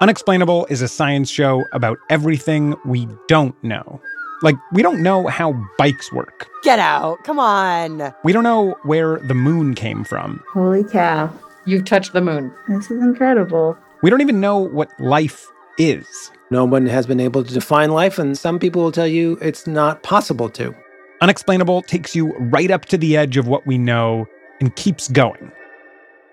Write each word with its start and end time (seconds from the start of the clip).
Unexplainable 0.00 0.66
is 0.66 0.82
a 0.82 0.88
science 0.88 1.30
show 1.30 1.64
about 1.72 1.98
everything 2.10 2.74
we 2.84 3.08
don't 3.28 3.54
know. 3.62 4.00
Like, 4.42 4.56
we 4.72 4.82
don't 4.82 5.02
know 5.02 5.28
how 5.28 5.54
bikes 5.78 6.12
work. 6.12 6.48
Get 6.64 6.80
out. 6.80 7.22
Come 7.22 7.38
on. 7.38 8.12
We 8.24 8.32
don't 8.32 8.42
know 8.42 8.76
where 8.82 9.18
the 9.20 9.34
moon 9.34 9.74
came 9.74 10.02
from. 10.02 10.42
Holy 10.52 10.82
cow. 10.82 11.32
You've 11.64 11.84
touched 11.84 12.12
the 12.12 12.20
moon. 12.20 12.52
This 12.68 12.90
is 12.90 13.02
incredible. 13.02 13.78
We 14.02 14.10
don't 14.10 14.20
even 14.20 14.40
know 14.40 14.58
what 14.58 14.90
life 14.98 15.46
is. 15.78 16.06
No 16.50 16.64
one 16.64 16.86
has 16.86 17.06
been 17.06 17.20
able 17.20 17.44
to 17.44 17.54
define 17.54 17.90
life, 17.90 18.18
and 18.18 18.36
some 18.36 18.58
people 18.58 18.82
will 18.82 18.92
tell 18.92 19.06
you 19.06 19.38
it's 19.40 19.66
not 19.66 20.02
possible 20.02 20.50
to. 20.50 20.74
Unexplainable 21.20 21.82
takes 21.82 22.14
you 22.14 22.36
right 22.38 22.70
up 22.70 22.84
to 22.86 22.98
the 22.98 23.16
edge 23.16 23.36
of 23.36 23.46
what 23.46 23.66
we 23.66 23.78
know 23.78 24.26
and 24.60 24.74
keeps 24.74 25.08
going. 25.08 25.52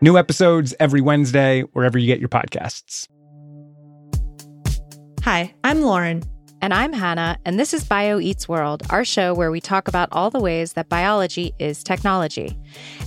New 0.02 0.18
episodes 0.18 0.74
every 0.80 1.00
Wednesday, 1.00 1.62
wherever 1.74 1.98
you 1.98 2.08
get 2.08 2.20
your 2.20 2.28
podcasts. 2.28 3.08
Hi, 5.24 5.54
I'm 5.64 5.82
Lauren. 5.84 6.24
And 6.64 6.74
I'm 6.74 6.94
Hannah, 6.94 7.38
and 7.46 7.60
this 7.60 7.76
is 7.76 7.84
Bio 7.84 8.20
Eats 8.20 8.50
World, 8.50 8.82
our 8.90 9.06
show 9.06 9.36
where 9.36 9.52
we 9.52 9.62
talk 9.62 9.88
about 9.88 10.10
all 10.12 10.32
the 10.32 10.40
ways 10.40 10.74
that 10.74 10.90
biology 10.90 11.54
is 11.60 11.84
technology. 11.84 12.58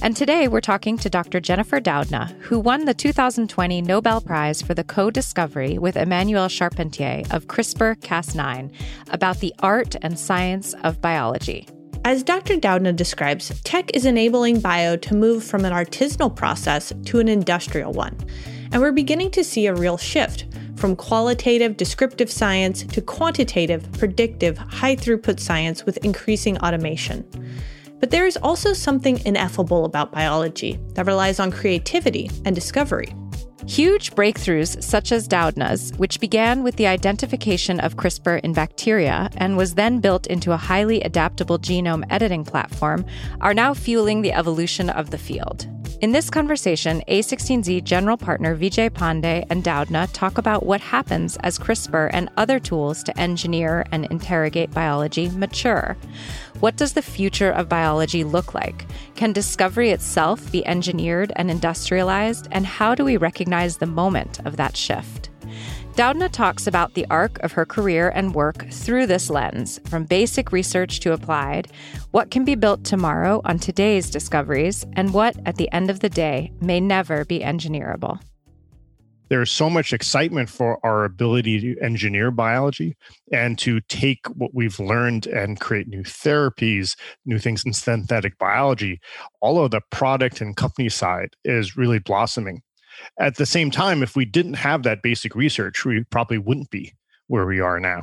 And 0.01 0.17
today 0.17 0.47
we're 0.47 0.61
talking 0.61 0.97
to 0.99 1.11
Dr. 1.11 1.41
Jennifer 1.41 1.81
Doudna, 1.81 2.41
who 2.43 2.61
won 2.61 2.85
the 2.85 2.95
2020 2.95 3.83
Nobel 3.83 4.21
Prize 4.21 4.63
for 4.63 4.75
the 4.75 4.85
co 4.85 5.11
discovery 5.11 5.77
with 5.77 5.97
Emmanuelle 5.97 6.49
Charpentier 6.49 7.25
of 7.33 7.49
CRISPR 7.49 7.97
Cas9 7.97 8.73
about 9.11 9.41
the 9.41 9.53
art 9.59 9.97
and 10.03 10.17
science 10.17 10.73
of 10.85 11.01
biology. 11.01 11.67
As 12.05 12.23
Dr. 12.23 12.59
Doudna 12.59 12.95
describes, 12.95 13.61
tech 13.63 13.91
is 13.93 14.07
enabling 14.07 14.61
bio 14.61 14.95
to 14.99 15.17
move 15.17 15.43
from 15.43 15.65
an 15.65 15.73
artisanal 15.73 16.35
process 16.35 16.93
to 17.07 17.19
an 17.19 17.27
industrial 17.27 17.93
one. 17.93 18.17
And 18.75 18.83
we're 18.83 18.91
beginning 18.91 19.31
to 19.31 19.45
see 19.45 19.67
a 19.67 19.75
real 19.75 19.97
shift 19.97 20.47
from 20.75 20.97
qualitative, 20.97 21.77
descriptive 21.77 22.29
science 22.29 22.83
to 22.83 23.01
quantitative, 23.01 23.87
predictive, 23.93 24.59
high 24.59 24.97
throughput 24.97 25.39
science 25.39 25.87
with 25.87 25.97
increasing 25.99 26.59
automation. 26.59 27.25
But 28.01 28.11
there 28.11 28.27
is 28.27 28.37
also 28.39 28.73
something 28.73 29.25
ineffable 29.25 29.85
about 29.85 30.11
biology 30.11 30.81
that 30.95 31.07
relies 31.07 31.39
on 31.39 31.53
creativity 31.53 32.29
and 32.45 32.53
discovery. 32.53 33.15
Huge 33.69 34.11
breakthroughs 34.11 34.83
such 34.83 35.13
as 35.13 35.29
Doudna's, 35.29 35.93
which 35.97 36.19
began 36.19 36.65
with 36.65 36.75
the 36.75 36.89
identification 36.89 37.79
of 37.79 37.97
CRISPR 37.97 38.41
in 38.41 38.55
bacteria 38.55 39.31
and 39.37 39.57
was 39.57 39.77
then 39.77 40.01
built 40.01 40.27
into 40.27 40.51
a 40.51 40.57
highly 40.57 41.01
adaptable 41.03 41.61
genome 41.61 42.05
editing 42.11 42.45
platform, 42.45 43.07
are 43.41 43.55
now 43.55 43.73
fueling 43.73 44.23
the 44.23 44.33
evolution 44.33 44.91
of 44.91 45.11
the 45.11 45.19
field. 45.19 45.69
In 46.05 46.13
this 46.13 46.29
conversation, 46.29 47.03
A16Z 47.09 47.83
general 47.83 48.19
partner 48.19 48.55
Vijay 48.55 48.91
Pande 48.91 49.47
and 49.49 49.65
Doudna 49.65 50.07
talk 50.13 50.37
about 50.37 50.67
what 50.67 50.83
happens 50.83 51.39
as 51.39 51.59
CRISPR 51.59 52.11
and 52.13 52.29
other 52.37 52.61
tools 52.61 53.03
to 53.05 53.19
engineer 53.19 53.87
and 53.91 54.05
interrogate 54.11 54.71
biology 54.71 55.31
mature. 55.31 55.97
What 56.61 56.77
does 56.77 56.93
the 56.93 57.01
future 57.01 57.51
of 57.51 57.71
biology 57.71 58.23
look 58.23 58.53
like? 58.53 58.85
Can 59.15 59.33
discovery 59.33 59.93
itself 59.93 60.53
be 60.53 60.67
engineered 60.67 61.33
and 61.37 61.51
industrialized? 61.51 62.49
And 62.51 62.67
how 62.67 62.95
do 62.95 63.03
we 63.03 63.17
recognize 63.17 63.79
the 63.79 63.87
moment 63.87 64.45
of 64.45 64.59
that 64.59 64.77
shift? 64.77 65.31
Doudna 65.97 66.29
talks 66.29 66.67
about 66.67 66.95
the 66.95 67.07
arc 67.09 67.39
of 67.45 67.53
her 67.53 67.65
career 67.65 68.11
and 68.17 68.35
work 68.35 68.69
through 68.69 69.07
this 69.07 69.31
lens, 69.31 69.79
from 69.85 70.03
basic 70.03 70.51
research 70.51 70.99
to 70.99 71.13
applied, 71.13 71.71
what 72.11 72.33
can 72.33 72.45
be 72.45 72.57
built 72.57 72.83
tomorrow 72.83 73.41
on 73.45 73.61
today's 73.61 74.11
discoveries, 74.11 74.85
and 74.95 75.15
what, 75.15 75.37
at 75.47 75.55
the 75.55 75.71
end 75.71 75.91
of 75.91 76.01
the 76.01 76.09
day, 76.09 76.51
may 76.61 76.81
never 76.81 77.25
be 77.25 77.39
engineerable. 77.39 78.21
There's 79.29 79.53
so 79.53 79.71
much 79.71 79.93
excitement 79.93 80.51
for 80.51 80.85
our 80.85 81.05
ability 81.05 81.61
to 81.61 81.81
engineer 81.81 82.33
biology 82.33 82.97
and 83.33 83.57
to 83.61 83.81
take 83.83 84.27
what 84.35 84.53
we've 84.53 84.81
learned 84.81 85.29
and 85.29 85.61
create 85.61 85.87
new 85.87 86.03
therapies, 86.03 86.97
new 87.25 87.39
things 87.39 87.65
in 87.65 87.73
synthetic 87.73 88.37
biology. 88.39 89.01
All 89.41 89.65
of 89.65 89.71
the 89.71 89.81
product 89.93 90.41
and 90.41 90.57
company 90.57 90.89
side 90.89 91.31
is 91.45 91.77
really 91.77 92.01
blossoming. 92.01 92.63
At 93.19 93.37
the 93.37 93.47
same 93.47 93.71
time, 93.71 94.03
if 94.03 94.17
we 94.17 94.25
didn't 94.25 94.55
have 94.55 94.83
that 94.83 95.03
basic 95.03 95.35
research, 95.35 95.85
we 95.85 96.05
probably 96.05 96.39
wouldn't 96.39 96.71
be 96.71 96.93
where 97.27 97.47
we 97.47 97.61
are 97.61 97.81
now. 97.81 98.03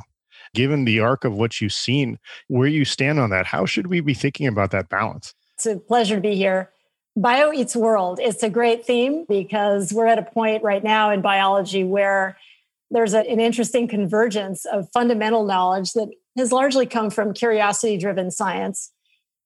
Given 0.53 0.85
the 0.85 0.99
arc 0.99 1.23
of 1.23 1.33
what 1.33 1.61
you've 1.61 1.73
seen, 1.73 2.19
where 2.47 2.67
you 2.67 2.83
stand 2.83 3.19
on 3.19 3.29
that, 3.29 3.45
how 3.45 3.65
should 3.65 3.87
we 3.87 4.01
be 4.01 4.13
thinking 4.13 4.47
about 4.47 4.71
that 4.71 4.89
balance? 4.89 5.33
It's 5.55 5.65
a 5.65 5.77
pleasure 5.77 6.15
to 6.15 6.21
be 6.21 6.35
here. 6.35 6.71
Bio 7.15 7.51
Eats 7.51 7.75
World. 7.75 8.19
It's 8.21 8.43
a 8.43 8.49
great 8.49 8.85
theme 8.85 9.25
because 9.27 9.91
we're 9.91 10.07
at 10.07 10.17
a 10.17 10.23
point 10.23 10.63
right 10.63 10.83
now 10.83 11.11
in 11.11 11.21
biology 11.21 11.83
where 11.83 12.37
there's 12.89 13.13
an 13.13 13.25
interesting 13.25 13.87
convergence 13.87 14.65
of 14.65 14.89
fundamental 14.93 15.45
knowledge 15.45 15.93
that 15.93 16.09
has 16.37 16.51
largely 16.51 16.85
come 16.85 17.09
from 17.09 17.33
curiosity 17.33 17.97
driven 17.97 18.31
science 18.31 18.91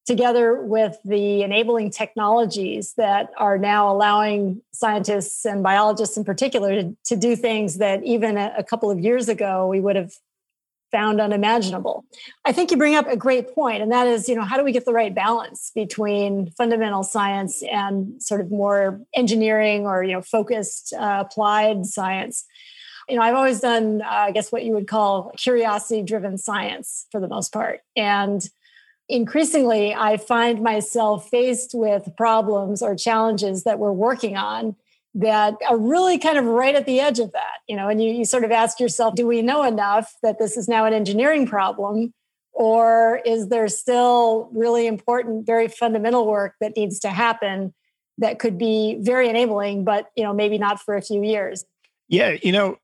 together 0.05 0.61
with 0.61 0.97
the 1.03 1.41
enabling 1.41 1.89
technologies 1.89 2.93
that 2.93 3.31
are 3.37 3.57
now 3.57 3.91
allowing 3.91 4.61
scientists 4.71 5.45
and 5.45 5.63
biologists 5.63 6.15
in 6.15 6.23
particular 6.23 6.75
to, 6.75 6.95
to 7.05 7.15
do 7.15 7.35
things 7.35 7.77
that 7.77 8.03
even 8.03 8.37
a, 8.37 8.53
a 8.57 8.63
couple 8.63 8.91
of 8.91 8.99
years 8.99 9.27
ago 9.27 9.67
we 9.67 9.79
would 9.79 9.95
have 9.95 10.13
found 10.91 11.19
unimaginable. 11.19 12.05
I 12.45 12.53
think 12.53 12.71
you 12.71 12.77
bring 12.77 12.95
up 12.95 13.07
a 13.07 13.17
great 13.17 13.53
point, 13.53 13.81
and 13.81 13.91
that 13.91 14.07
is, 14.07 14.29
you 14.29 14.35
know, 14.35 14.43
how 14.43 14.55
do 14.57 14.63
we 14.63 14.71
get 14.71 14.85
the 14.85 14.93
right 14.93 15.13
balance 15.13 15.71
between 15.75 16.51
fundamental 16.51 17.03
science 17.03 17.63
and 17.63 18.21
sort 18.21 18.39
of 18.39 18.49
more 18.49 19.01
engineering 19.13 19.85
or 19.85 20.03
you 20.03 20.13
know 20.13 20.21
focused 20.21 20.93
uh, 20.93 21.23
applied 21.25 21.85
science? 21.85 22.45
You 23.09 23.17
know, 23.17 23.23
I've 23.23 23.35
always 23.35 23.59
done, 23.59 24.01
uh, 24.01 24.09
I 24.09 24.31
guess, 24.31 24.51
what 24.51 24.63
you 24.63 24.71
would 24.73 24.87
call 24.87 25.31
curiosity-driven 25.37 26.37
science 26.37 27.07
for 27.11 27.19
the 27.19 27.27
most 27.27 27.51
part, 27.51 27.81
and 27.95 28.47
increasingly 29.07 29.93
I 29.93 30.17
find 30.17 30.61
myself 30.61 31.29
faced 31.29 31.71
with 31.73 32.09
problems 32.17 32.81
or 32.81 32.95
challenges 32.95 33.63
that 33.63 33.79
we're 33.79 33.91
working 33.91 34.35
on 34.37 34.75
that 35.13 35.55
are 35.69 35.77
really 35.77 36.17
kind 36.17 36.37
of 36.37 36.45
right 36.45 36.75
at 36.75 36.85
the 36.85 36.99
edge 36.99 37.19
of 37.19 37.31
that 37.31 37.59
you 37.67 37.75
know 37.75 37.87
and 37.87 38.03
you, 38.03 38.11
you 38.11 38.25
sort 38.25 38.43
of 38.43 38.51
ask 38.51 38.79
yourself 38.79 39.15
do 39.15 39.25
we 39.25 39.41
know 39.41 39.63
enough 39.63 40.13
that 40.21 40.39
this 40.39 40.57
is 40.57 40.67
now 40.67 40.85
an 40.85 40.93
engineering 40.93 41.47
problem 41.47 42.13
or 42.51 43.21
is 43.25 43.47
there 43.47 43.67
still 43.69 44.49
really 44.53 44.87
important 44.87 45.45
very 45.45 45.69
fundamental 45.69 46.27
work 46.27 46.55
that 46.59 46.75
needs 46.75 46.99
to 46.99 47.09
happen 47.09 47.73
that 48.17 48.39
could 48.39 48.57
be 48.57 48.97
very 48.99 49.29
enabling 49.29 49.85
but 49.85 50.09
you 50.17 50.23
know 50.23 50.33
maybe 50.33 50.57
not 50.57 50.81
for 50.81 50.97
a 50.97 51.01
few 51.01 51.23
years 51.23 51.63
Yeah, 52.07 52.35
you 52.41 52.51
know, 52.51 52.77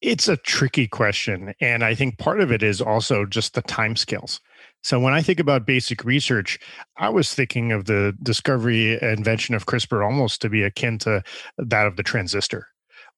it's 0.00 0.28
a 0.28 0.36
tricky 0.36 0.88
question. 0.88 1.54
And 1.60 1.84
I 1.84 1.94
think 1.94 2.18
part 2.18 2.40
of 2.40 2.50
it 2.50 2.62
is 2.62 2.80
also 2.80 3.24
just 3.24 3.54
the 3.54 3.62
timescales. 3.62 4.40
So 4.82 4.98
when 4.98 5.14
I 5.14 5.22
think 5.22 5.40
about 5.40 5.66
basic 5.66 6.04
research, 6.04 6.58
I 6.96 7.08
was 7.08 7.32
thinking 7.32 7.72
of 7.72 7.84
the 7.86 8.14
discovery 8.22 9.00
invention 9.00 9.54
of 9.54 9.66
CRISPR 9.66 10.04
almost 10.04 10.42
to 10.42 10.48
be 10.48 10.62
akin 10.62 10.98
to 10.98 11.22
that 11.58 11.86
of 11.86 11.96
the 11.96 12.02
transistor, 12.02 12.66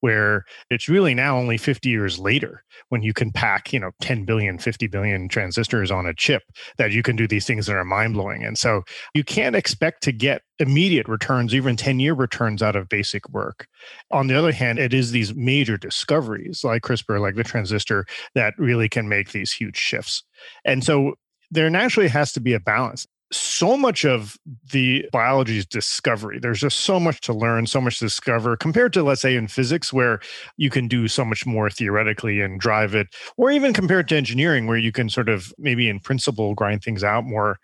where 0.01 0.45
it's 0.71 0.89
really 0.91 1.15
now 1.15 1.39
only 1.39 1.57
50 1.57 1.89
years 1.89 2.19
later 2.19 2.63
when 2.91 3.03
you 3.03 3.15
can 3.15 3.33
pack, 3.33 3.73
you 3.73 3.81
know, 3.81 3.93
10 4.03 4.27
billion, 4.27 4.59
50 4.59 4.87
billion 4.89 5.27
transistors 5.29 5.91
on 5.91 6.05
a 6.07 6.15
chip 6.15 6.43
that 6.77 6.93
you 6.93 7.03
can 7.03 7.17
do 7.17 7.27
these 7.27 7.47
things 7.47 7.67
that 7.67 7.77
are 7.77 7.85
mind 7.85 8.13
blowing. 8.13 8.45
And 8.45 8.59
so 8.59 8.83
you 9.15 9.25
can't 9.25 9.57
expect 9.57 10.03
to 10.03 10.13
get 10.13 10.43
immediate 10.59 11.09
returns, 11.09 11.55
even 11.55 11.77
10 11.77 11.99
year 11.99 12.13
returns 12.13 12.63
out 12.63 12.77
of 12.77 12.91
basic 12.91 13.27
work. 13.31 13.67
On 14.11 14.27
the 14.27 14.39
other 14.39 14.53
hand, 14.53 14.79
it 14.79 14.93
is 14.93 15.11
these 15.11 15.35
major 15.35 15.79
discoveries 15.79 16.63
like 16.63 16.83
CRISPR, 16.83 17.21
like 17.21 17.37
the 17.37 17.43
transistor, 17.43 18.05
that 18.35 18.53
really 18.59 18.91
can 18.91 19.09
make 19.09 19.33
these 19.33 19.51
huge 19.51 19.79
shifts. 19.79 20.23
And 20.67 20.85
so 20.85 21.15
there 21.51 21.71
naturally 21.71 22.09
has 22.09 22.33
to 22.33 22.41
be 22.41 22.53
a 22.53 22.61
balance. 22.61 23.07
So 23.33 23.77
much 23.77 24.05
of 24.05 24.37
the 24.71 25.07
biology's 25.11 25.67
discovery, 25.67 26.39
there's 26.39 26.61
just 26.61 26.81
so 26.81 27.01
much 27.01 27.21
to 27.23 27.33
learn, 27.33 27.67
so 27.67 27.81
much 27.81 27.99
to 27.99 28.05
discover 28.05 28.57
compared 28.57 28.93
to, 28.93 29.03
let's 29.03 29.23
say, 29.23 29.35
in 29.35 29.49
physics, 29.49 29.93
where 29.93 30.21
you 30.57 30.71
can 30.71 30.87
do 30.87 31.09
so 31.09 31.25
much 31.25 31.45
more 31.45 31.69
theoretically 31.69 32.41
and 32.41 32.61
drive 32.61 32.95
it, 32.95 33.09
or 33.37 33.51
even 33.51 33.73
compared 33.73 34.09
to 34.09 34.17
engineering, 34.17 34.67
where 34.67 34.77
you 34.77 34.93
can 34.93 35.09
sort 35.09 35.29
of 35.29 35.53
maybe 35.59 35.89
in 35.89 35.99
principle 35.99 36.55
grind 36.55 36.85
things 36.85 37.03
out 37.03 37.25
more. 37.25 37.59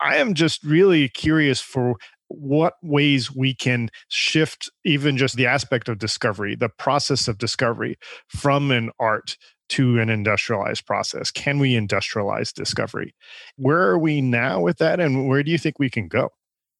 I 0.00 0.16
am 0.16 0.34
just 0.34 0.62
really 0.64 1.08
curious 1.10 1.60
for 1.60 1.96
what 2.28 2.74
ways 2.82 3.34
we 3.34 3.54
can 3.54 3.90
shift 4.08 4.70
even 4.84 5.18
just 5.18 5.36
the 5.36 5.46
aspect 5.46 5.88
of 5.88 5.98
discovery, 5.98 6.54
the 6.54 6.70
process 6.70 7.28
of 7.28 7.36
discovery 7.36 7.98
from 8.28 8.70
an 8.70 8.90
art 8.98 9.36
to 9.72 9.98
an 9.98 10.08
industrialized 10.08 10.86
process? 10.86 11.30
Can 11.30 11.58
we 11.58 11.74
industrialize 11.74 12.52
discovery? 12.52 13.14
Where 13.56 13.82
are 13.82 13.98
we 13.98 14.20
now 14.20 14.60
with 14.60 14.78
that, 14.78 15.00
and 15.00 15.28
where 15.28 15.42
do 15.42 15.50
you 15.50 15.58
think 15.58 15.78
we 15.78 15.90
can 15.90 16.08
go? 16.08 16.30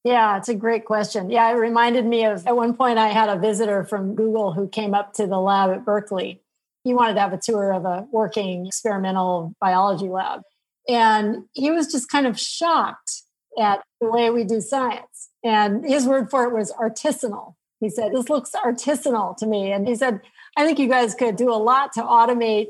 Yeah, 0.04 0.36
it's 0.36 0.48
a 0.48 0.54
great 0.54 0.84
question. 0.84 1.30
Yeah, 1.30 1.48
it 1.50 1.54
reminded 1.54 2.04
me 2.04 2.24
of 2.24 2.46
at 2.46 2.56
one 2.56 2.74
point 2.74 2.98
I 2.98 3.08
had 3.08 3.28
a 3.28 3.38
visitor 3.38 3.84
from 3.84 4.14
Google 4.14 4.52
who 4.52 4.68
came 4.68 4.94
up 4.94 5.14
to 5.14 5.26
the 5.26 5.38
lab 5.38 5.70
at 5.70 5.84
Berkeley. 5.84 6.42
He 6.84 6.92
wanted 6.92 7.14
to 7.14 7.20
have 7.20 7.32
a 7.32 7.38
tour 7.38 7.72
of 7.72 7.84
a 7.84 8.06
working 8.10 8.66
experimental 8.66 9.54
biology 9.60 10.08
lab. 10.08 10.42
And 10.88 11.44
he 11.52 11.70
was 11.70 11.92
just 11.92 12.10
kind 12.10 12.26
of 12.26 12.38
shocked 12.38 13.22
at 13.56 13.82
the 14.00 14.10
way 14.10 14.30
we 14.30 14.42
do 14.42 14.60
science. 14.60 15.30
And 15.44 15.84
his 15.84 16.06
word 16.06 16.30
for 16.30 16.44
it 16.44 16.52
was 16.52 16.72
artisanal. 16.72 17.54
He 17.78 17.88
said, 17.88 18.12
This 18.12 18.28
looks 18.28 18.50
artisanal 18.52 19.36
to 19.36 19.46
me. 19.46 19.70
And 19.70 19.86
he 19.86 19.94
said, 19.94 20.20
I 20.56 20.64
think 20.64 20.80
you 20.80 20.88
guys 20.88 21.14
could 21.14 21.36
do 21.36 21.52
a 21.52 21.54
lot 21.54 21.92
to 21.94 22.02
automate 22.02 22.68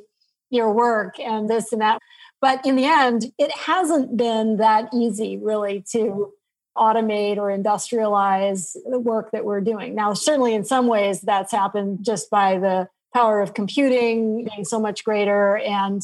your 0.52 0.72
work 0.72 1.18
and 1.18 1.48
this 1.48 1.72
and 1.72 1.80
that. 1.80 1.98
But 2.40 2.64
in 2.66 2.76
the 2.76 2.84
end, 2.84 3.32
it 3.38 3.50
hasn't 3.52 4.16
been 4.16 4.56
that 4.58 4.88
easy 4.92 5.38
really 5.38 5.84
to 5.92 6.32
automate 6.76 7.36
or 7.36 7.56
industrialize 7.56 8.76
the 8.90 8.98
work 8.98 9.30
that 9.32 9.44
we're 9.44 9.60
doing. 9.60 9.94
Now, 9.94 10.14
certainly 10.14 10.54
in 10.54 10.64
some 10.64 10.86
ways 10.86 11.20
that's 11.20 11.52
happened 11.52 12.04
just 12.04 12.30
by 12.30 12.58
the 12.58 12.88
power 13.14 13.40
of 13.40 13.54
computing 13.54 14.44
being 14.44 14.64
so 14.64 14.80
much 14.80 15.04
greater 15.04 15.58
and 15.58 16.02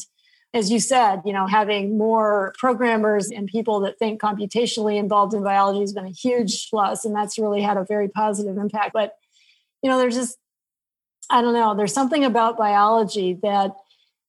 as 0.53 0.71
you 0.71 0.79
said, 0.79 1.21
you 1.25 1.33
know, 1.33 1.45
having 1.45 1.97
more 1.97 2.53
programmers 2.57 3.29
and 3.29 3.47
people 3.47 3.81
that 3.81 3.99
think 3.99 4.19
computationally 4.19 4.97
involved 4.97 5.33
in 5.33 5.43
biology 5.43 5.81
has 5.81 5.93
been 5.93 6.07
a 6.07 6.11
huge 6.11 6.69
plus, 6.71 7.05
and 7.05 7.15
that's 7.15 7.37
really 7.37 7.61
had 7.61 7.77
a 7.77 7.85
very 7.87 8.07
positive 8.07 8.57
impact. 8.57 8.91
But 8.93 9.13
you 9.83 9.89
know, 9.89 9.99
there's 9.99 10.15
just 10.15 10.37
I 11.29 11.41
don't 11.41 11.53
know, 11.53 11.75
there's 11.75 11.93
something 11.93 12.25
about 12.25 12.57
biology 12.57 13.37
that 13.43 13.75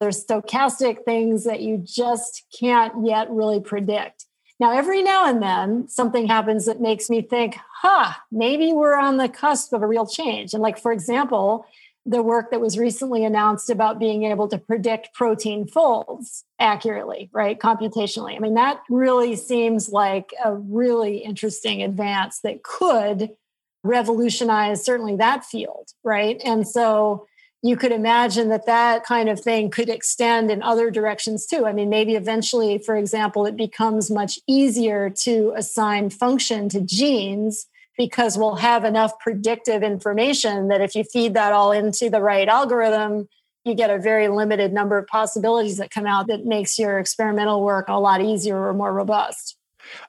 there's 0.00 0.24
stochastic 0.24 1.04
things 1.04 1.44
that 1.44 1.60
you 1.60 1.78
just 1.78 2.44
can't 2.58 3.06
yet 3.06 3.30
really 3.30 3.60
predict. 3.60 4.24
Now, 4.58 4.72
every 4.72 5.02
now 5.02 5.26
and 5.26 5.42
then, 5.42 5.88
something 5.88 6.26
happens 6.26 6.66
that 6.66 6.80
makes 6.80 7.08
me 7.08 7.22
think, 7.22 7.56
huh, 7.80 8.12
maybe 8.30 8.72
we're 8.72 8.96
on 8.96 9.16
the 9.16 9.28
cusp 9.28 9.72
of 9.72 9.82
a 9.82 9.86
real 9.86 10.06
change. 10.06 10.52
And, 10.52 10.62
like, 10.62 10.78
for 10.78 10.92
example, 10.92 11.64
the 12.04 12.22
work 12.22 12.50
that 12.50 12.60
was 12.60 12.78
recently 12.78 13.24
announced 13.24 13.70
about 13.70 13.98
being 13.98 14.24
able 14.24 14.48
to 14.48 14.58
predict 14.58 15.14
protein 15.14 15.66
folds 15.66 16.44
accurately, 16.58 17.30
right? 17.32 17.58
Computationally. 17.58 18.36
I 18.36 18.38
mean, 18.38 18.54
that 18.54 18.80
really 18.90 19.36
seems 19.36 19.90
like 19.90 20.34
a 20.44 20.54
really 20.54 21.18
interesting 21.18 21.82
advance 21.82 22.40
that 22.40 22.62
could 22.62 23.30
revolutionize 23.82 24.84
certainly 24.84 25.16
that 25.16 25.44
field, 25.44 25.88
right? 26.04 26.40
And 26.44 26.66
so 26.68 27.26
you 27.62 27.76
could 27.76 27.92
imagine 27.92 28.48
that 28.48 28.66
that 28.66 29.04
kind 29.04 29.28
of 29.28 29.38
thing 29.38 29.70
could 29.70 29.88
extend 29.88 30.50
in 30.50 30.62
other 30.62 30.90
directions 30.90 31.46
too. 31.46 31.66
I 31.66 31.72
mean, 31.72 31.90
maybe 31.90 32.14
eventually, 32.14 32.78
for 32.78 32.96
example, 32.96 33.44
it 33.44 33.56
becomes 33.56 34.10
much 34.10 34.38
easier 34.46 35.10
to 35.22 35.52
assign 35.56 36.10
function 36.10 36.68
to 36.70 36.80
genes 36.80 37.66
because 37.98 38.38
we'll 38.38 38.56
have 38.56 38.84
enough 38.84 39.18
predictive 39.18 39.82
information 39.82 40.68
that 40.68 40.80
if 40.80 40.94
you 40.94 41.04
feed 41.04 41.34
that 41.34 41.52
all 41.52 41.70
into 41.70 42.08
the 42.08 42.22
right 42.22 42.48
algorithm, 42.48 43.28
you 43.64 43.74
get 43.74 43.90
a 43.90 43.98
very 43.98 44.28
limited 44.28 44.72
number 44.72 44.96
of 44.96 45.06
possibilities 45.06 45.76
that 45.76 45.90
come 45.90 46.06
out 46.06 46.28
that 46.28 46.46
makes 46.46 46.78
your 46.78 46.98
experimental 46.98 47.62
work 47.62 47.88
a 47.88 48.00
lot 48.00 48.22
easier 48.22 48.56
or 48.56 48.72
more 48.72 48.92
robust. 48.92 49.58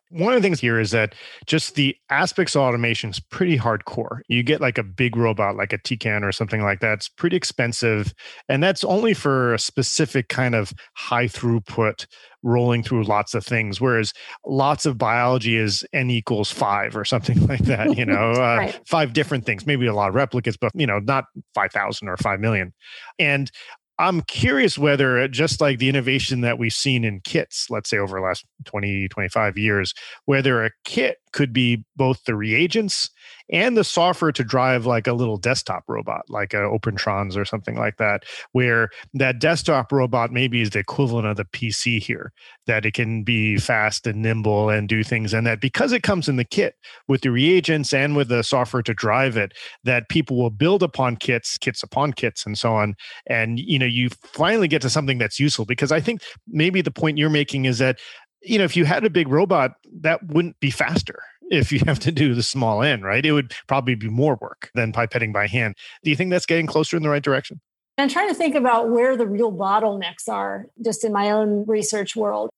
One 0.09 0.33
of 0.33 0.41
the 0.41 0.45
things 0.45 0.59
here 0.59 0.79
is 0.79 0.91
that 0.91 1.15
just 1.45 1.75
the 1.75 1.95
aspects 2.09 2.55
of 2.55 2.61
automation 2.61 3.09
is 3.09 3.19
pretty 3.19 3.57
hardcore. 3.57 4.21
You 4.27 4.43
get 4.43 4.61
like 4.61 4.77
a 4.77 4.83
big 4.83 5.15
robot, 5.15 5.55
like 5.55 5.73
a 5.73 5.77
Tecan 5.77 6.23
or 6.23 6.31
something 6.31 6.61
like 6.61 6.79
that. 6.81 6.93
It's 6.93 7.09
pretty 7.09 7.37
expensive. 7.37 8.13
And 8.49 8.61
that's 8.61 8.83
only 8.83 9.13
for 9.13 9.53
a 9.53 9.59
specific 9.59 10.27
kind 10.27 10.55
of 10.55 10.73
high 10.95 11.27
throughput 11.27 12.05
rolling 12.43 12.83
through 12.83 13.03
lots 13.03 13.33
of 13.33 13.45
things. 13.45 13.79
Whereas 13.79 14.13
lots 14.45 14.85
of 14.85 14.97
biology 14.97 15.57
is 15.57 15.85
n 15.93 16.09
equals 16.09 16.51
five 16.51 16.95
or 16.95 17.05
something 17.05 17.45
like 17.47 17.61
that, 17.61 17.97
you 17.97 18.05
know, 18.05 18.31
uh, 18.31 18.71
five 18.85 19.13
different 19.13 19.45
things, 19.45 19.65
maybe 19.65 19.85
a 19.85 19.93
lot 19.93 20.09
of 20.09 20.15
replicates, 20.15 20.57
but, 20.59 20.71
you 20.73 20.87
know, 20.87 20.99
not 20.99 21.25
5,000 21.53 22.07
or 22.07 22.17
5 22.17 22.39
million. 22.39 22.73
And 23.19 23.51
I'm 23.99 24.21
curious 24.21 24.77
whether, 24.77 25.19
uh, 25.19 25.27
just 25.27 25.61
like 25.61 25.79
the 25.79 25.89
innovation 25.89 26.41
that 26.41 26.57
we've 26.57 26.73
seen 26.73 27.03
in 27.03 27.21
kits, 27.21 27.67
let's 27.69 27.89
say 27.89 27.97
over 27.97 28.19
the 28.19 28.25
last 28.25 28.45
20, 28.65 29.07
25 29.09 29.57
years, 29.57 29.93
whether 30.25 30.65
a 30.65 30.71
kit 30.85 31.17
could 31.31 31.53
be 31.53 31.83
both 31.95 32.23
the 32.25 32.35
reagents 32.35 33.09
and 33.51 33.75
the 33.75 33.83
software 33.83 34.31
to 34.31 34.43
drive 34.43 34.85
like 34.85 35.07
a 35.07 35.13
little 35.13 35.37
desktop 35.37 35.83
robot, 35.87 36.23
like 36.29 36.53
a 36.53 36.57
OpenTrons 36.57 37.35
or 37.35 37.43
something 37.43 37.77
like 37.77 37.97
that, 37.97 38.23
where 38.53 38.89
that 39.13 39.39
desktop 39.39 39.91
robot 39.91 40.31
maybe 40.31 40.61
is 40.61 40.69
the 40.69 40.79
equivalent 40.79 41.27
of 41.27 41.37
the 41.37 41.45
PC 41.45 42.01
here, 42.01 42.31
that 42.67 42.85
it 42.85 42.93
can 42.93 43.23
be 43.23 43.57
fast 43.57 44.07
and 44.07 44.21
nimble 44.21 44.69
and 44.69 44.87
do 44.87 45.03
things. 45.03 45.33
And 45.33 45.45
that 45.45 45.59
because 45.59 45.91
it 45.91 46.03
comes 46.03 46.29
in 46.29 46.37
the 46.37 46.45
kit 46.45 46.75
with 47.07 47.21
the 47.21 47.31
reagents 47.31 47.93
and 47.93 48.15
with 48.15 48.29
the 48.29 48.43
software 48.43 48.83
to 48.83 48.93
drive 48.93 49.35
it, 49.35 49.53
that 49.83 50.09
people 50.09 50.37
will 50.37 50.49
build 50.49 50.81
upon 50.81 51.17
kits, 51.17 51.57
kits 51.57 51.83
upon 51.83 52.13
kits, 52.13 52.45
and 52.45 52.57
so 52.57 52.73
on. 52.73 52.95
And 53.27 53.59
you 53.59 53.77
know, 53.77 53.85
you 53.85 54.09
finally 54.33 54.67
get 54.67 54.81
to 54.83 54.89
something 54.89 55.17
that's 55.17 55.39
useful 55.39 55.65
because 55.65 55.91
I 55.91 55.99
think 55.99 56.21
maybe 56.47 56.81
the 56.81 56.91
point 56.91 57.17
you're 57.17 57.29
making 57.29 57.65
is 57.65 57.79
that 57.79 57.99
you 58.41 58.57
know, 58.57 58.63
if 58.63 58.75
you 58.75 58.85
had 58.85 59.05
a 59.05 59.09
big 59.09 59.27
robot, 59.27 59.75
that 60.01 60.25
wouldn't 60.27 60.59
be 60.59 60.71
faster 60.71 61.21
if 61.49 61.71
you 61.71 61.79
have 61.85 61.99
to 61.99 62.11
do 62.11 62.33
the 62.33 62.43
small 62.43 62.81
end, 62.81 63.03
right? 63.03 63.25
It 63.25 63.33
would 63.33 63.53
probably 63.67 63.95
be 63.95 64.09
more 64.09 64.37
work 64.41 64.71
than 64.73 64.93
pipetting 64.93 65.33
by 65.33 65.47
hand. 65.47 65.75
Do 66.03 66.09
you 66.09 66.15
think 66.15 66.31
that's 66.31 66.45
getting 66.45 66.65
closer 66.65 66.95
in 66.95 67.03
the 67.03 67.09
right 67.09 67.23
direction? 67.23 67.59
I'm 67.97 68.09
trying 68.09 68.29
to 68.29 68.35
think 68.35 68.55
about 68.55 68.89
where 68.89 69.15
the 69.17 69.27
real 69.27 69.51
bottlenecks 69.51 70.27
are 70.27 70.65
just 70.83 71.03
in 71.03 71.11
my 71.11 71.29
own 71.29 71.65
research 71.67 72.15
world. 72.15 72.49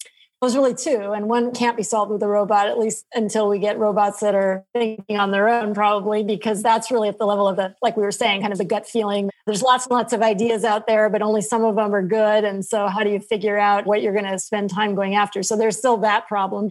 There's 0.44 0.58
really 0.58 0.76
two, 0.76 1.14
and 1.14 1.30
one 1.30 1.54
can't 1.54 1.78
be 1.78 1.84
solved 1.84 2.12
with 2.12 2.22
a 2.22 2.28
robot, 2.28 2.68
at 2.68 2.78
least 2.78 3.06
until 3.14 3.48
we 3.48 3.60
get 3.60 3.80
robots 3.80 4.20
that 4.20 4.36
are 4.36 4.66
thinking 4.74 5.18
on 5.18 5.32
their 5.32 5.48
own, 5.48 5.74
probably, 5.74 6.22
because 6.22 6.62
that's 6.62 6.92
really 6.92 7.08
at 7.08 7.18
the 7.18 7.26
level 7.26 7.48
of 7.48 7.56
the, 7.56 7.74
like 7.82 7.96
we 7.96 8.04
were 8.04 8.12
saying, 8.12 8.42
kind 8.42 8.52
of 8.52 8.60
the 8.60 8.66
gut 8.66 8.86
feeling. 8.86 9.30
There's 9.46 9.62
lots 9.62 9.86
and 9.86 9.94
lots 9.94 10.12
of 10.12 10.22
ideas 10.22 10.66
out 10.66 10.86
there, 10.86 11.10
but 11.10 11.22
only 11.22 11.40
some 11.40 11.64
of 11.64 11.78
them 11.78 11.96
are 11.96 12.06
good. 12.06 12.44
And 12.44 12.66
so, 12.66 12.90
how 12.90 13.06
do 13.06 13.10
you 13.10 13.22
figure 13.22 13.58
out 13.58 13.86
what 13.86 14.02
you're 14.02 14.12
going 14.12 14.30
to 14.30 14.38
spend 14.38 14.70
time 14.70 14.96
going 14.96 15.16
after? 15.16 15.44
So, 15.44 15.56
there's 15.56 15.78
still 15.78 15.96
that 16.00 16.28
problem. 16.28 16.70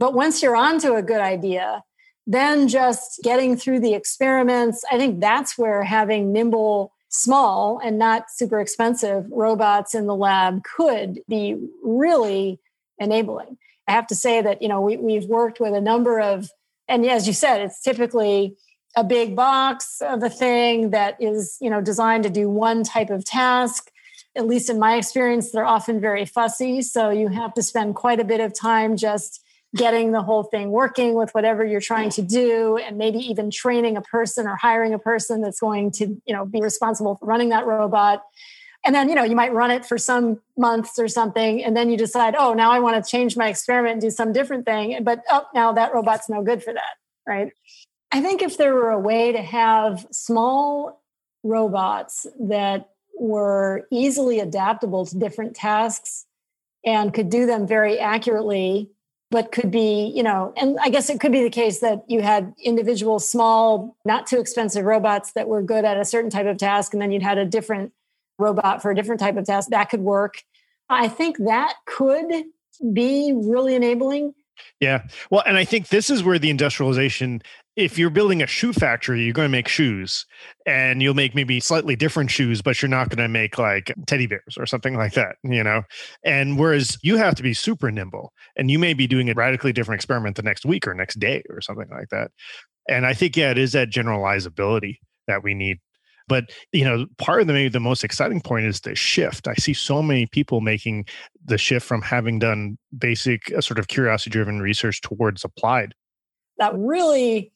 But 0.00 0.14
once 0.14 0.42
you're 0.42 0.56
onto 0.56 0.94
a 0.94 1.02
good 1.02 1.20
idea, 1.20 1.84
then 2.26 2.66
just 2.66 3.20
getting 3.22 3.56
through 3.56 3.78
the 3.78 3.94
experiments, 3.94 4.82
I 4.90 4.98
think 4.98 5.20
that's 5.20 5.56
where 5.56 5.84
having 5.84 6.32
nimble, 6.32 6.92
small, 7.10 7.78
and 7.78 7.96
not 7.96 8.24
super 8.28 8.58
expensive 8.58 9.24
robots 9.30 9.94
in 9.94 10.06
the 10.06 10.16
lab 10.16 10.64
could 10.64 11.20
be 11.28 11.54
really 11.84 12.58
enabling. 12.98 13.58
I 13.86 13.92
have 13.92 14.06
to 14.08 14.14
say 14.14 14.40
that, 14.42 14.62
you 14.62 14.68
know, 14.68 14.80
we, 14.80 14.96
we've 14.96 15.26
worked 15.26 15.60
with 15.60 15.74
a 15.74 15.80
number 15.80 16.20
of, 16.20 16.48
and 16.88 17.04
as 17.06 17.26
you 17.26 17.32
said, 17.32 17.60
it's 17.60 17.80
typically 17.82 18.56
a 18.96 19.04
big 19.04 19.34
box 19.34 20.00
of 20.00 20.22
a 20.22 20.30
thing 20.30 20.90
that 20.90 21.16
is, 21.20 21.58
you 21.60 21.68
know, 21.68 21.80
designed 21.80 22.24
to 22.24 22.30
do 22.30 22.48
one 22.48 22.84
type 22.84 23.10
of 23.10 23.24
task. 23.24 23.90
At 24.36 24.46
least 24.46 24.70
in 24.70 24.78
my 24.78 24.96
experience, 24.96 25.50
they're 25.50 25.66
often 25.66 26.00
very 26.00 26.24
fussy. 26.24 26.82
So 26.82 27.10
you 27.10 27.28
have 27.28 27.54
to 27.54 27.62
spend 27.62 27.94
quite 27.94 28.20
a 28.20 28.24
bit 28.24 28.40
of 28.40 28.58
time 28.58 28.96
just 28.96 29.44
getting 29.74 30.12
the 30.12 30.22
whole 30.22 30.44
thing 30.44 30.70
working 30.70 31.14
with 31.14 31.34
whatever 31.34 31.64
you're 31.64 31.80
trying 31.80 32.08
to 32.08 32.22
do 32.22 32.76
and 32.76 32.96
maybe 32.96 33.18
even 33.18 33.50
training 33.50 33.96
a 33.96 34.02
person 34.02 34.46
or 34.46 34.54
hiring 34.54 34.94
a 34.94 34.98
person 34.98 35.40
that's 35.40 35.58
going 35.58 35.90
to 35.90 36.06
you 36.26 36.34
know 36.34 36.44
be 36.44 36.60
responsible 36.60 37.16
for 37.16 37.26
running 37.26 37.48
that 37.48 37.66
robot 37.66 38.22
and 38.84 38.94
then 38.94 39.08
you 39.08 39.14
know 39.14 39.24
you 39.24 39.36
might 39.36 39.52
run 39.52 39.70
it 39.70 39.84
for 39.84 39.98
some 39.98 40.40
months 40.56 40.98
or 40.98 41.08
something 41.08 41.64
and 41.64 41.76
then 41.76 41.90
you 41.90 41.96
decide 41.96 42.34
oh 42.36 42.52
now 42.52 42.70
i 42.70 42.78
want 42.78 43.02
to 43.02 43.10
change 43.10 43.36
my 43.36 43.48
experiment 43.48 43.92
and 43.94 44.02
do 44.02 44.10
some 44.10 44.32
different 44.32 44.64
thing 44.66 45.02
but 45.02 45.22
oh 45.30 45.46
now 45.54 45.72
that 45.72 45.92
robot's 45.94 46.28
no 46.28 46.42
good 46.42 46.62
for 46.62 46.72
that 46.72 46.96
right? 47.26 47.52
I 48.12 48.20
think 48.20 48.42
if 48.42 48.56
there 48.56 48.74
were 48.74 48.90
a 48.90 48.98
way 48.98 49.32
to 49.32 49.42
have 49.42 50.06
small 50.12 51.02
robots 51.42 52.26
that 52.40 52.90
were 53.18 53.86
easily 53.90 54.40
adaptable 54.40 55.06
to 55.06 55.18
different 55.18 55.56
tasks 55.56 56.26
and 56.84 57.12
could 57.12 57.30
do 57.30 57.46
them 57.46 57.66
very 57.66 57.98
accurately 57.98 58.90
but 59.30 59.50
could 59.50 59.70
be, 59.70 60.12
you 60.14 60.22
know, 60.22 60.52
and 60.56 60.78
I 60.80 60.90
guess 60.90 61.10
it 61.10 61.18
could 61.18 61.32
be 61.32 61.42
the 61.42 61.50
case 61.50 61.80
that 61.80 62.04
you 62.06 62.22
had 62.22 62.54
individual 62.62 63.18
small, 63.18 63.96
not 64.04 64.28
too 64.28 64.38
expensive 64.38 64.84
robots 64.84 65.32
that 65.32 65.48
were 65.48 65.60
good 65.60 65.84
at 65.84 65.96
a 65.96 66.04
certain 66.04 66.30
type 66.30 66.46
of 66.46 66.56
task, 66.56 66.92
and 66.92 67.02
then 67.02 67.10
you'd 67.10 67.22
had 67.22 67.38
a 67.38 67.44
different 67.44 67.92
robot 68.38 68.82
for 68.82 68.90
a 68.90 68.94
different 68.94 69.20
type 69.20 69.36
of 69.36 69.44
task 69.44 69.70
that 69.70 69.90
could 69.90 70.00
work. 70.00 70.42
I 70.88 71.08
think 71.08 71.38
that 71.38 71.74
could 71.86 72.44
be 72.92 73.32
really 73.34 73.74
enabling. 73.74 74.34
Yeah. 74.80 75.02
Well, 75.30 75.42
and 75.46 75.56
I 75.56 75.64
think 75.64 75.88
this 75.88 76.10
is 76.10 76.22
where 76.22 76.38
the 76.38 76.50
industrialization, 76.50 77.42
if 77.76 77.98
you're 77.98 78.10
building 78.10 78.42
a 78.42 78.46
shoe 78.46 78.72
factory, 78.72 79.24
you're 79.24 79.32
going 79.32 79.46
to 79.46 79.52
make 79.52 79.66
shoes 79.66 80.26
and 80.64 81.02
you'll 81.02 81.14
make 81.14 81.34
maybe 81.34 81.58
slightly 81.58 81.96
different 81.96 82.30
shoes, 82.30 82.62
but 82.62 82.80
you're 82.80 82.88
not 82.88 83.08
going 83.08 83.22
to 83.22 83.28
make 83.28 83.58
like 83.58 83.92
teddy 84.06 84.26
bears 84.26 84.56
or 84.56 84.66
something 84.66 84.94
like 84.94 85.14
that, 85.14 85.36
you 85.42 85.64
know? 85.64 85.82
And 86.24 86.58
whereas 86.58 86.98
you 87.02 87.16
have 87.16 87.34
to 87.36 87.42
be 87.42 87.52
super 87.52 87.90
nimble 87.90 88.32
and 88.56 88.70
you 88.70 88.78
may 88.78 88.94
be 88.94 89.06
doing 89.06 89.28
a 89.28 89.34
radically 89.34 89.72
different 89.72 89.98
experiment 89.98 90.36
the 90.36 90.42
next 90.42 90.64
week 90.64 90.86
or 90.86 90.94
next 90.94 91.18
day 91.18 91.42
or 91.50 91.60
something 91.60 91.88
like 91.90 92.10
that. 92.10 92.30
And 92.88 93.06
I 93.06 93.14
think, 93.14 93.36
yeah, 93.36 93.50
it 93.50 93.58
is 93.58 93.72
that 93.72 93.90
generalizability 93.90 94.98
that 95.26 95.42
we 95.42 95.54
need 95.54 95.78
but 96.28 96.50
you 96.72 96.84
know, 96.84 97.06
part 97.18 97.40
of 97.40 97.46
the 97.46 97.52
maybe 97.52 97.68
the 97.68 97.80
most 97.80 98.04
exciting 98.04 98.40
point 98.40 98.66
is 98.66 98.80
the 98.80 98.94
shift. 98.94 99.46
I 99.48 99.54
see 99.54 99.74
so 99.74 100.02
many 100.02 100.26
people 100.26 100.60
making 100.60 101.06
the 101.44 101.58
shift 101.58 101.86
from 101.86 102.02
having 102.02 102.38
done 102.38 102.78
basic 102.96 103.52
uh, 103.52 103.60
sort 103.60 103.78
of 103.78 103.88
curiosity 103.88 104.30
driven 104.30 104.60
research 104.60 105.00
towards 105.00 105.44
applied. 105.44 105.94
That 106.58 106.72
really, 106.76 107.52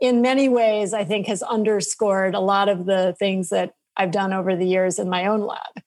in 0.00 0.22
many 0.22 0.48
ways, 0.48 0.92
I 0.92 1.04
think 1.04 1.26
has 1.26 1.42
underscored 1.42 2.34
a 2.34 2.40
lot 2.40 2.68
of 2.68 2.86
the 2.86 3.14
things 3.18 3.48
that 3.50 3.74
I've 3.96 4.10
done 4.10 4.32
over 4.32 4.56
the 4.56 4.66
years 4.66 4.98
in 4.98 5.08
my 5.08 5.26
own 5.26 5.40
lab, 5.40 5.82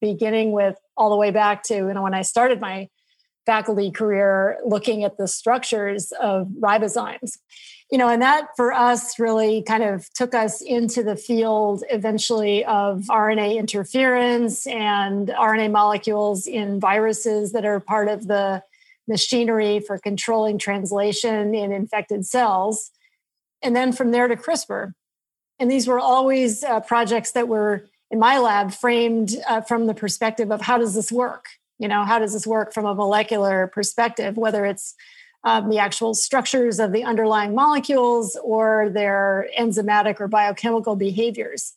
beginning 0.00 0.52
with 0.52 0.76
all 0.96 1.10
the 1.10 1.16
way 1.16 1.30
back 1.30 1.62
to 1.64 1.74
you 1.74 1.94
know 1.94 2.02
when 2.02 2.14
I 2.14 2.22
started 2.22 2.60
my 2.60 2.88
faculty 3.46 3.90
career 3.90 4.58
looking 4.64 5.04
at 5.04 5.16
the 5.16 5.26
structures 5.26 6.12
of 6.20 6.48
ribozymes 6.60 7.38
you 7.90 7.96
know, 7.96 8.08
and 8.08 8.20
that 8.20 8.48
for 8.54 8.72
us 8.72 9.18
really 9.18 9.62
kind 9.62 9.82
of 9.82 10.12
took 10.12 10.34
us 10.34 10.60
into 10.60 11.02
the 11.02 11.16
field 11.16 11.84
eventually 11.90 12.64
of 12.66 13.04
RNA 13.08 13.56
interference 13.56 14.66
and 14.66 15.28
RNA 15.28 15.70
molecules 15.70 16.46
in 16.46 16.80
viruses 16.80 17.52
that 17.52 17.64
are 17.64 17.80
part 17.80 18.08
of 18.08 18.26
the 18.26 18.62
machinery 19.06 19.80
for 19.80 19.98
controlling 19.98 20.58
translation 20.58 21.54
in 21.54 21.72
infected 21.72 22.26
cells. 22.26 22.90
And 23.62 23.74
then 23.74 23.92
from 23.92 24.10
there 24.10 24.28
to 24.28 24.36
CRISPR. 24.36 24.92
And 25.58 25.70
these 25.70 25.88
were 25.88 25.98
always 25.98 26.62
uh, 26.62 26.80
projects 26.80 27.32
that 27.32 27.48
were 27.48 27.88
in 28.10 28.18
my 28.18 28.38
lab 28.38 28.72
framed 28.72 29.34
uh, 29.48 29.62
from 29.62 29.86
the 29.86 29.94
perspective 29.94 30.52
of 30.52 30.60
how 30.60 30.76
does 30.78 30.94
this 30.94 31.10
work? 31.10 31.46
You 31.78 31.88
know, 31.88 32.04
how 32.04 32.18
does 32.18 32.34
this 32.34 32.46
work 32.46 32.72
from 32.74 32.84
a 32.84 32.94
molecular 32.94 33.66
perspective, 33.66 34.36
whether 34.36 34.66
it's 34.66 34.94
um, 35.48 35.70
the 35.70 35.78
actual 35.78 36.12
structures 36.12 36.78
of 36.78 36.92
the 36.92 37.04
underlying 37.04 37.54
molecules 37.54 38.38
or 38.44 38.90
their 38.90 39.48
enzymatic 39.58 40.20
or 40.20 40.28
biochemical 40.28 40.94
behaviors. 40.94 41.72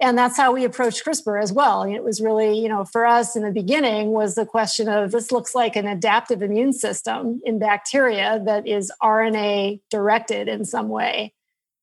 And 0.00 0.16
that's 0.16 0.36
how 0.36 0.52
we 0.52 0.64
approached 0.64 1.04
crispr 1.04 1.42
as 1.42 1.52
well. 1.52 1.82
It 1.82 2.04
was 2.04 2.20
really 2.20 2.56
you 2.60 2.68
know 2.68 2.84
for 2.84 3.04
us 3.04 3.34
in 3.34 3.42
the 3.42 3.50
beginning 3.50 4.12
was 4.12 4.36
the 4.36 4.46
question 4.46 4.88
of 4.88 5.10
this 5.10 5.32
looks 5.32 5.52
like 5.52 5.74
an 5.74 5.88
adaptive 5.88 6.42
immune 6.42 6.72
system 6.72 7.40
in 7.44 7.58
bacteria 7.58 8.40
that 8.46 8.68
is 8.68 8.92
rna 9.02 9.80
directed 9.90 10.46
in 10.46 10.64
some 10.64 10.88
way. 10.88 11.34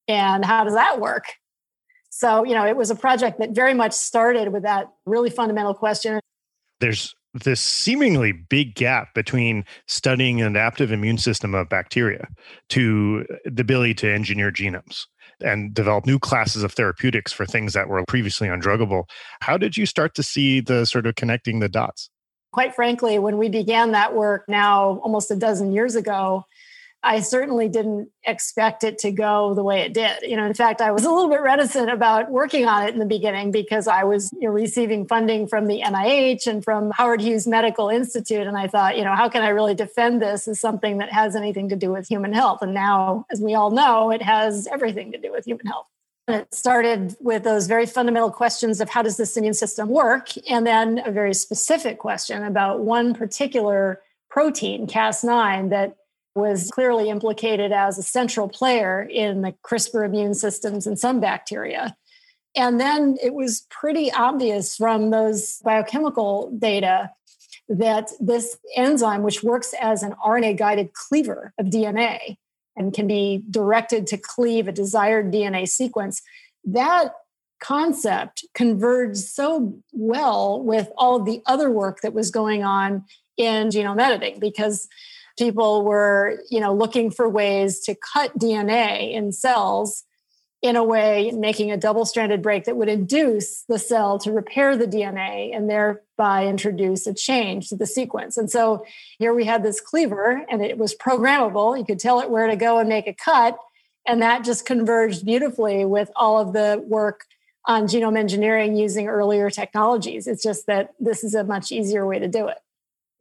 And 0.07 0.45
how 0.45 0.63
does 0.63 0.73
that 0.73 1.01
work? 1.01 1.25
So 2.09 2.45
you 2.45 2.53
know 2.53 2.65
it 2.65 2.77
was 2.77 2.91
a 2.91 2.95
project 2.95 3.39
that 3.39 3.51
very 3.51 3.73
much 3.73 3.91
started 3.91 4.53
with 4.53 4.63
that 4.63 4.89
really 5.05 5.29
fundamental 5.29 5.73
question. 5.73 6.21
There's 6.79 7.13
this 7.33 7.61
seemingly 7.61 8.31
big 8.31 8.75
gap 8.75 9.13
between 9.13 9.63
studying 9.87 10.41
an 10.41 10.55
adaptive 10.55 10.91
immune 10.91 11.17
system 11.17 11.53
of 11.53 11.69
bacteria 11.69 12.27
to 12.69 13.25
the 13.45 13.61
ability 13.61 13.93
to 13.95 14.11
engineer 14.11 14.51
genomes 14.51 15.05
and 15.41 15.73
develop 15.73 16.05
new 16.05 16.19
classes 16.19 16.63
of 16.63 16.73
therapeutics 16.73 17.31
for 17.31 17.45
things 17.45 17.73
that 17.73 17.87
were 17.87 18.03
previously 18.07 18.47
undruggable. 18.47 19.03
How 19.41 19.57
did 19.57 19.77
you 19.77 19.85
start 19.85 20.15
to 20.15 20.23
see 20.23 20.59
the 20.59 20.85
sort 20.85 21.05
of 21.05 21.15
connecting 21.15 21.59
the 21.59 21.69
dots? 21.69 22.09
Quite 22.51 22.73
frankly, 22.73 23.19
when 23.19 23.37
we 23.37 23.47
began 23.47 23.91
that 23.91 24.15
work 24.15 24.45
now 24.47 24.99
almost 25.03 25.29
a 25.29 25.35
dozen 25.35 25.71
years 25.71 25.95
ago, 25.95 26.43
I 27.01 27.21
certainly 27.21 27.69
didn't 27.69 28.09
expect 28.25 28.83
it 28.83 28.97
to 28.99 29.11
go 29.11 29.53
the 29.53 29.63
way 29.63 29.81
it 29.81 29.93
did. 29.93 30.21
You 30.21 30.35
know, 30.35 30.45
in 30.45 30.53
fact, 30.53 30.81
I 30.81 30.91
was 30.91 31.05
a 31.05 31.11
little 31.11 31.29
bit 31.29 31.41
reticent 31.41 31.89
about 31.89 32.29
working 32.29 32.65
on 32.65 32.83
it 32.83 32.93
in 32.93 32.99
the 32.99 33.05
beginning 33.05 33.51
because 33.51 33.87
I 33.87 34.03
was 34.03 34.33
you 34.33 34.47
know, 34.47 34.53
receiving 34.53 35.07
funding 35.07 35.47
from 35.47 35.67
the 35.67 35.81
NIH 35.81 36.45
and 36.45 36.61
from 36.63 36.91
Howard 36.91 37.21
Hughes 37.21 37.47
Medical 37.47 37.87
Institute. 37.87 38.45
And 38.45 38.57
I 38.57 38.67
thought, 38.67 38.97
you 38.97 39.05
know, 39.05 39.15
how 39.15 39.29
can 39.29 39.43
I 39.43 39.49
really 39.49 39.75
defend 39.75 40.21
this 40.21 40.45
as 40.47 40.59
something 40.59 40.97
that 40.97 41.09
has 41.11 41.37
anything 41.37 41.69
to 41.69 41.77
do 41.77 41.89
with 41.89 42.05
human 42.07 42.33
health? 42.33 42.61
And 42.61 42.73
now, 42.73 43.25
as 43.31 43.39
we 43.39 43.55
all 43.55 43.71
know, 43.71 44.11
it 44.11 44.21
has 44.21 44.67
everything 44.67 45.13
to 45.13 45.17
do 45.17 45.31
with 45.31 45.45
human 45.45 45.67
health. 45.67 45.87
And 46.27 46.41
it 46.41 46.53
started 46.53 47.15
with 47.21 47.43
those 47.43 47.65
very 47.67 47.85
fundamental 47.85 48.29
questions 48.29 48.81
of 48.81 48.89
how 48.89 49.01
does 49.01 49.15
this 49.15 49.37
immune 49.37 49.53
system 49.53 49.87
work? 49.87 50.29
And 50.49 50.67
then 50.67 51.01
a 51.05 51.11
very 51.11 51.33
specific 51.33 51.97
question 51.97 52.43
about 52.43 52.81
one 52.81 53.13
particular 53.13 54.01
protein, 54.29 54.85
Cas9, 54.85 55.69
that 55.71 55.95
was 56.39 56.71
clearly 56.71 57.09
implicated 57.09 57.71
as 57.71 57.97
a 57.97 58.03
central 58.03 58.47
player 58.47 59.01
in 59.01 59.41
the 59.41 59.53
CRISPR 59.63 60.05
immune 60.05 60.33
systems 60.33 60.87
in 60.87 60.97
some 60.97 61.19
bacteria. 61.19 61.95
And 62.55 62.79
then 62.79 63.17
it 63.21 63.33
was 63.33 63.65
pretty 63.69 64.11
obvious 64.11 64.75
from 64.75 65.11
those 65.11 65.59
biochemical 65.63 66.51
data 66.57 67.11
that 67.69 68.11
this 68.19 68.57
enzyme, 68.75 69.21
which 69.21 69.43
works 69.43 69.73
as 69.79 70.01
an 70.01 70.15
RNA 70.25 70.57
guided 70.57 70.93
cleaver 70.93 71.53
of 71.59 71.67
DNA 71.67 72.37
and 72.75 72.93
can 72.93 73.05
be 73.05 73.43
directed 73.49 74.07
to 74.07 74.17
cleave 74.17 74.67
a 74.67 74.71
desired 74.71 75.31
DNA 75.31 75.67
sequence, 75.67 76.21
that 76.65 77.13
concept 77.59 78.45
converged 78.55 79.17
so 79.17 79.77
well 79.91 80.61
with 80.61 80.89
all 80.97 81.19
the 81.21 81.41
other 81.45 81.69
work 81.69 82.01
that 82.01 82.13
was 82.13 82.31
going 82.31 82.63
on 82.63 83.03
in 83.37 83.69
genome 83.69 84.01
editing 84.01 84.39
because 84.39 84.87
people 85.39 85.83
were 85.83 86.39
you 86.51 86.59
know 86.59 86.73
looking 86.73 87.09
for 87.09 87.27
ways 87.27 87.79
to 87.79 87.95
cut 88.13 88.37
dna 88.37 89.11
in 89.13 89.31
cells 89.31 90.03
in 90.61 90.75
a 90.75 90.83
way 90.83 91.31
making 91.31 91.71
a 91.71 91.77
double 91.77 92.05
stranded 92.05 92.41
break 92.41 92.65
that 92.65 92.75
would 92.75 92.89
induce 92.89 93.63
the 93.69 93.79
cell 93.79 94.19
to 94.19 94.31
repair 94.31 94.75
the 94.75 94.85
dna 94.85 95.55
and 95.55 95.69
thereby 95.69 96.45
introduce 96.45 97.07
a 97.07 97.13
change 97.13 97.69
to 97.69 97.77
the 97.77 97.85
sequence. 97.85 98.35
And 98.35 98.51
so 98.51 98.85
here 99.19 99.33
we 99.33 99.45
had 99.45 99.63
this 99.63 99.79
cleaver 99.79 100.45
and 100.49 100.61
it 100.61 100.77
was 100.77 100.95
programmable. 100.95 101.77
You 101.77 101.85
could 101.85 101.99
tell 101.99 102.19
it 102.19 102.29
where 102.29 102.47
to 102.47 102.57
go 102.57 102.77
and 102.77 102.89
make 102.89 103.07
a 103.07 103.13
cut 103.13 103.57
and 104.05 104.21
that 104.21 104.43
just 104.43 104.65
converged 104.65 105.25
beautifully 105.25 105.85
with 105.85 106.11
all 106.15 106.39
of 106.39 106.51
the 106.51 106.83
work 106.85 107.25
on 107.65 107.83
genome 107.83 108.17
engineering 108.17 108.75
using 108.75 109.07
earlier 109.07 109.49
technologies. 109.49 110.27
It's 110.27 110.43
just 110.43 110.65
that 110.67 110.93
this 110.99 111.23
is 111.23 111.35
a 111.35 111.43
much 111.43 111.71
easier 111.71 112.05
way 112.05 112.19
to 112.19 112.27
do 112.27 112.47
it 112.47 112.57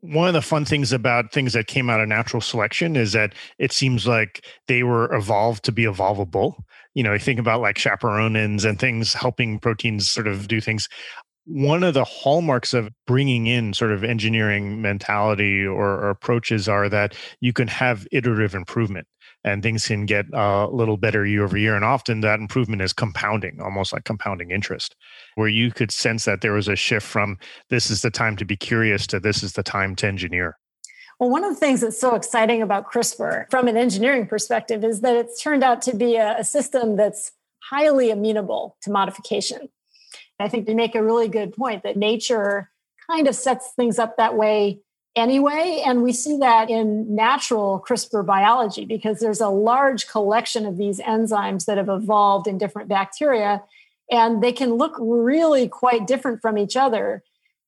one 0.00 0.28
of 0.28 0.34
the 0.34 0.42
fun 0.42 0.64
things 0.64 0.92
about 0.92 1.32
things 1.32 1.52
that 1.54 1.66
came 1.66 1.90
out 1.90 2.00
of 2.00 2.08
natural 2.08 2.40
selection 2.40 2.96
is 2.96 3.12
that 3.12 3.34
it 3.58 3.72
seems 3.72 4.06
like 4.06 4.44
they 4.68 4.82
were 4.82 5.12
evolved 5.12 5.64
to 5.64 5.72
be 5.72 5.84
evolvable. 5.84 6.54
You 6.94 7.02
know, 7.02 7.12
you 7.12 7.18
think 7.18 7.40
about 7.40 7.60
like 7.60 7.76
chaperonins 7.76 8.64
and 8.64 8.78
things 8.78 9.12
helping 9.12 9.58
proteins 9.58 10.08
sort 10.08 10.28
of 10.28 10.46
do 10.48 10.60
things. 10.60 10.88
One 11.50 11.82
of 11.82 11.94
the 11.94 12.04
hallmarks 12.04 12.74
of 12.74 12.90
bringing 13.06 13.46
in 13.46 13.72
sort 13.72 13.90
of 13.90 14.04
engineering 14.04 14.82
mentality 14.82 15.64
or, 15.64 15.94
or 15.94 16.10
approaches 16.10 16.68
are 16.68 16.88
that 16.90 17.14
you 17.40 17.52
can 17.54 17.68
have 17.68 18.06
iterative 18.12 18.54
improvement 18.54 19.06
and 19.44 19.62
things 19.62 19.86
can 19.86 20.04
get 20.04 20.26
uh, 20.34 20.66
a 20.70 20.74
little 20.74 20.96
better 20.96 21.24
year 21.24 21.44
over 21.44 21.56
year. 21.56 21.74
And 21.74 21.84
often 21.84 22.20
that 22.20 22.40
improvement 22.40 22.82
is 22.82 22.92
compounding, 22.92 23.60
almost 23.60 23.92
like 23.92 24.04
compounding 24.04 24.50
interest, 24.50 24.94
where 25.36 25.48
you 25.48 25.70
could 25.70 25.90
sense 25.90 26.24
that 26.24 26.40
there 26.40 26.52
was 26.52 26.68
a 26.68 26.76
shift 26.76 27.06
from 27.06 27.38
this 27.70 27.90
is 27.90 28.02
the 28.02 28.10
time 28.10 28.36
to 28.36 28.44
be 28.44 28.56
curious 28.56 29.06
to 29.08 29.20
this 29.20 29.42
is 29.42 29.52
the 29.52 29.62
time 29.62 29.94
to 29.96 30.06
engineer. 30.06 30.58
Well, 31.18 31.30
one 31.30 31.44
of 31.44 31.52
the 31.52 31.58
things 31.58 31.80
that's 31.80 32.00
so 32.00 32.14
exciting 32.14 32.62
about 32.62 32.92
CRISPR 32.92 33.50
from 33.50 33.66
an 33.66 33.76
engineering 33.76 34.26
perspective 34.26 34.84
is 34.84 35.00
that 35.00 35.16
it's 35.16 35.42
turned 35.42 35.64
out 35.64 35.82
to 35.82 35.96
be 35.96 36.16
a, 36.16 36.38
a 36.38 36.44
system 36.44 36.96
that's 36.96 37.32
highly 37.70 38.10
amenable 38.10 38.76
to 38.82 38.90
modification. 38.90 39.68
I 40.40 40.48
think 40.48 40.68
you 40.68 40.74
make 40.74 40.94
a 40.94 41.02
really 41.02 41.28
good 41.28 41.54
point 41.54 41.82
that 41.82 41.96
nature 41.96 42.70
kind 43.10 43.26
of 43.26 43.34
sets 43.34 43.72
things 43.72 43.98
up 43.98 44.16
that 44.16 44.36
way 44.36 44.80
anyway. 45.16 45.82
And 45.84 46.02
we 46.02 46.12
see 46.12 46.38
that 46.38 46.70
in 46.70 47.14
natural 47.14 47.84
CRISPR 47.86 48.24
biology 48.24 48.84
because 48.84 49.18
there's 49.18 49.40
a 49.40 49.48
large 49.48 50.06
collection 50.06 50.64
of 50.66 50.76
these 50.76 51.00
enzymes 51.00 51.64
that 51.64 51.78
have 51.78 51.88
evolved 51.88 52.46
in 52.46 52.58
different 52.58 52.88
bacteria, 52.88 53.62
and 54.10 54.42
they 54.42 54.52
can 54.52 54.74
look 54.74 54.94
really 54.98 55.68
quite 55.68 56.06
different 56.06 56.40
from 56.40 56.56
each 56.56 56.76
other 56.76 57.22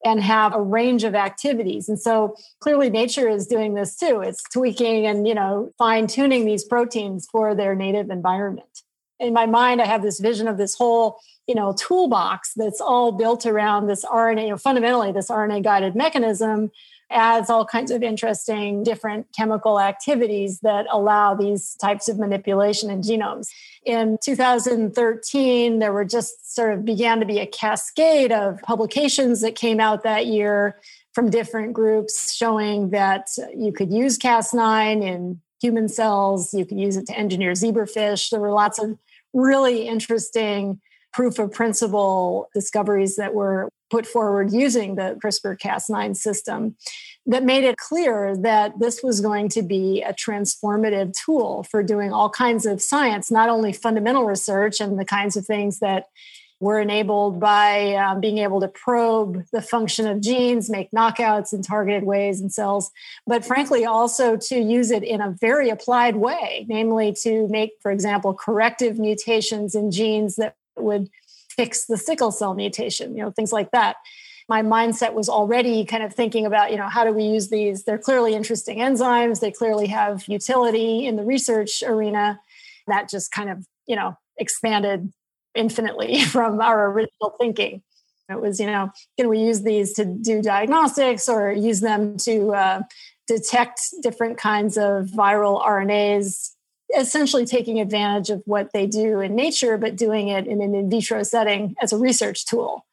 and 0.04 0.22
have 0.22 0.54
a 0.54 0.60
range 0.60 1.04
of 1.04 1.14
activities. 1.14 1.88
And 1.88 2.00
so 2.00 2.34
clearly 2.60 2.88
nature 2.88 3.28
is 3.28 3.46
doing 3.46 3.74
this 3.74 3.96
too. 3.96 4.22
It's 4.22 4.42
tweaking 4.44 5.06
and, 5.06 5.28
you 5.28 5.34
know, 5.34 5.72
fine 5.76 6.06
tuning 6.06 6.46
these 6.46 6.64
proteins 6.64 7.26
for 7.30 7.54
their 7.54 7.74
native 7.74 8.08
environment. 8.08 8.82
In 9.20 9.32
my 9.34 9.46
mind, 9.46 9.80
I 9.80 9.86
have 9.86 10.02
this 10.02 10.18
vision 10.18 10.48
of 10.48 10.56
this 10.56 10.74
whole, 10.74 11.20
you 11.46 11.54
know, 11.54 11.74
toolbox 11.74 12.54
that's 12.54 12.80
all 12.80 13.12
built 13.12 13.46
around 13.46 13.86
this 13.86 14.04
RNA, 14.04 14.44
you 14.44 14.50
know, 14.50 14.56
fundamentally 14.56 15.12
this 15.12 15.28
RNA 15.28 15.62
guided 15.62 15.94
mechanism 15.94 16.70
adds 17.10 17.50
all 17.50 17.64
kinds 17.64 17.90
of 17.90 18.02
interesting 18.02 18.82
different 18.82 19.26
chemical 19.36 19.80
activities 19.80 20.60
that 20.60 20.86
allow 20.90 21.34
these 21.34 21.74
types 21.74 22.08
of 22.08 22.18
manipulation 22.18 22.88
in 22.88 23.02
genomes. 23.02 23.48
In 23.84 24.16
2013, 24.22 25.80
there 25.80 25.92
were 25.92 26.04
just 26.04 26.54
sort 26.54 26.72
of 26.72 26.84
began 26.84 27.20
to 27.20 27.26
be 27.26 27.40
a 27.40 27.46
cascade 27.46 28.32
of 28.32 28.60
publications 28.62 29.40
that 29.40 29.54
came 29.54 29.80
out 29.80 30.02
that 30.04 30.26
year 30.26 30.80
from 31.12 31.30
different 31.30 31.72
groups 31.72 32.32
showing 32.32 32.90
that 32.90 33.28
you 33.56 33.72
could 33.72 33.92
use 33.92 34.16
Cas9 34.16 35.02
in 35.02 35.40
human 35.60 35.88
cells, 35.88 36.54
you 36.54 36.64
could 36.64 36.78
use 36.78 36.96
it 36.96 37.06
to 37.06 37.18
engineer 37.18 37.52
zebrafish. 37.52 38.30
There 38.30 38.40
were 38.40 38.52
lots 38.52 38.78
of 38.78 38.96
really 39.32 39.86
interesting 39.86 40.80
proof 41.12 41.38
of 41.38 41.52
principle 41.52 42.48
discoveries 42.54 43.16
that 43.16 43.34
were 43.34 43.68
put 43.90 44.06
forward 44.06 44.52
using 44.52 44.94
the 44.94 45.18
CRISPR 45.22 45.58
Cas9 45.58 46.16
system 46.16 46.76
that 47.26 47.42
made 47.42 47.64
it 47.64 47.76
clear 47.76 48.36
that 48.36 48.78
this 48.78 49.02
was 49.02 49.20
going 49.20 49.48
to 49.48 49.62
be 49.62 50.02
a 50.02 50.14
transformative 50.14 51.12
tool 51.24 51.64
for 51.64 51.82
doing 51.82 52.12
all 52.12 52.30
kinds 52.30 52.64
of 52.64 52.80
science, 52.80 53.30
not 53.30 53.48
only 53.48 53.72
fundamental 53.72 54.24
research 54.24 54.80
and 54.80 54.98
the 54.98 55.04
kinds 55.04 55.36
of 55.36 55.44
things 55.44 55.80
that 55.80 56.06
were 56.60 56.78
enabled 56.78 57.40
by 57.40 57.94
um, 57.94 58.20
being 58.20 58.38
able 58.38 58.60
to 58.60 58.68
probe 58.68 59.44
the 59.50 59.62
function 59.62 60.06
of 60.06 60.20
genes, 60.20 60.68
make 60.68 60.90
knockouts 60.90 61.54
in 61.54 61.62
targeted 61.62 62.04
ways 62.04 62.40
in 62.40 62.50
cells, 62.50 62.90
but 63.26 63.44
frankly, 63.44 63.86
also 63.86 64.36
to 64.36 64.58
use 64.58 64.90
it 64.90 65.02
in 65.02 65.22
a 65.22 65.30
very 65.40 65.70
applied 65.70 66.16
way, 66.16 66.66
namely 66.68 67.14
to 67.22 67.48
make, 67.48 67.72
for 67.80 67.90
example, 67.90 68.34
corrective 68.34 68.98
mutations 68.98 69.74
in 69.74 69.90
genes 69.90 70.36
that 70.36 70.54
would 70.76 71.08
fix 71.48 71.86
the 71.86 71.96
sickle 71.96 72.30
cell 72.30 72.54
mutation, 72.54 73.16
you 73.16 73.22
know, 73.22 73.30
things 73.30 73.52
like 73.52 73.70
that. 73.70 73.96
My 74.46 74.62
mindset 74.62 75.14
was 75.14 75.28
already 75.28 75.84
kind 75.86 76.02
of 76.02 76.12
thinking 76.12 76.44
about, 76.44 76.72
you 76.72 76.76
know, 76.76 76.88
how 76.88 77.04
do 77.04 77.12
we 77.12 77.22
use 77.22 77.48
these? 77.48 77.84
They're 77.84 77.98
clearly 77.98 78.34
interesting 78.34 78.78
enzymes. 78.78 79.40
They 79.40 79.52
clearly 79.52 79.86
have 79.86 80.26
utility 80.28 81.06
in 81.06 81.16
the 81.16 81.22
research 81.22 81.82
arena. 81.86 82.40
That 82.86 83.08
just 83.08 83.30
kind 83.30 83.48
of, 83.48 83.64
you 83.86 83.96
know, 83.96 84.18
expanded 84.38 85.12
infinitely 85.54 86.24
from 86.24 86.60
our 86.60 86.90
original 86.90 87.34
thinking. 87.40 87.82
It 88.28 88.40
was, 88.40 88.60
you 88.60 88.66
know, 88.66 88.90
can 89.18 89.28
we 89.28 89.40
use 89.40 89.62
these 89.62 89.92
to 89.94 90.04
do 90.04 90.40
diagnostics 90.40 91.28
or 91.28 91.50
use 91.50 91.80
them 91.80 92.16
to 92.18 92.52
uh, 92.52 92.82
detect 93.26 93.80
different 94.02 94.38
kinds 94.38 94.78
of 94.78 95.06
viral 95.06 95.64
RNAs, 95.64 96.50
essentially 96.96 97.44
taking 97.44 97.80
advantage 97.80 98.30
of 98.30 98.42
what 98.44 98.72
they 98.72 98.86
do 98.86 99.18
in 99.18 99.34
nature, 99.34 99.76
but 99.78 99.96
doing 99.96 100.28
it 100.28 100.46
in 100.46 100.62
an 100.62 100.74
in 100.74 100.88
vitro 100.88 101.24
setting 101.24 101.74
as 101.82 101.92
a 101.92 101.98
research 101.98 102.46
tool. 102.46 102.86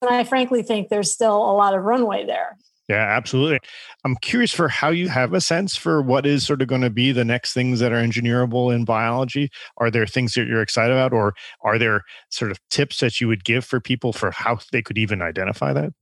And 0.00 0.10
I 0.10 0.22
frankly 0.22 0.62
think 0.62 0.88
there's 0.88 1.10
still 1.10 1.36
a 1.36 1.54
lot 1.54 1.74
of 1.74 1.82
runway 1.82 2.24
there. 2.24 2.56
Yeah, 2.88 3.04
absolutely. 3.04 3.60
I'm 4.04 4.16
curious 4.16 4.50
for 4.50 4.68
how 4.68 4.88
you 4.88 5.08
have 5.10 5.34
a 5.34 5.42
sense 5.42 5.76
for 5.76 6.00
what 6.00 6.24
is 6.24 6.46
sort 6.46 6.62
of 6.62 6.68
going 6.68 6.80
to 6.80 6.90
be 6.90 7.12
the 7.12 7.24
next 7.24 7.52
things 7.52 7.80
that 7.80 7.92
are 7.92 8.02
engineerable 8.02 8.74
in 8.74 8.86
biology. 8.86 9.50
Are 9.76 9.90
there 9.90 10.06
things 10.06 10.32
that 10.32 10.46
you're 10.46 10.62
excited 10.62 10.92
about, 10.92 11.12
or 11.12 11.34
are 11.62 11.78
there 11.78 12.02
sort 12.30 12.50
of 12.50 12.58
tips 12.70 13.00
that 13.00 13.20
you 13.20 13.28
would 13.28 13.44
give 13.44 13.66
for 13.66 13.78
people 13.78 14.14
for 14.14 14.30
how 14.30 14.58
they 14.72 14.80
could 14.80 14.96
even 14.96 15.20
identify 15.20 15.74
that? 15.74 15.92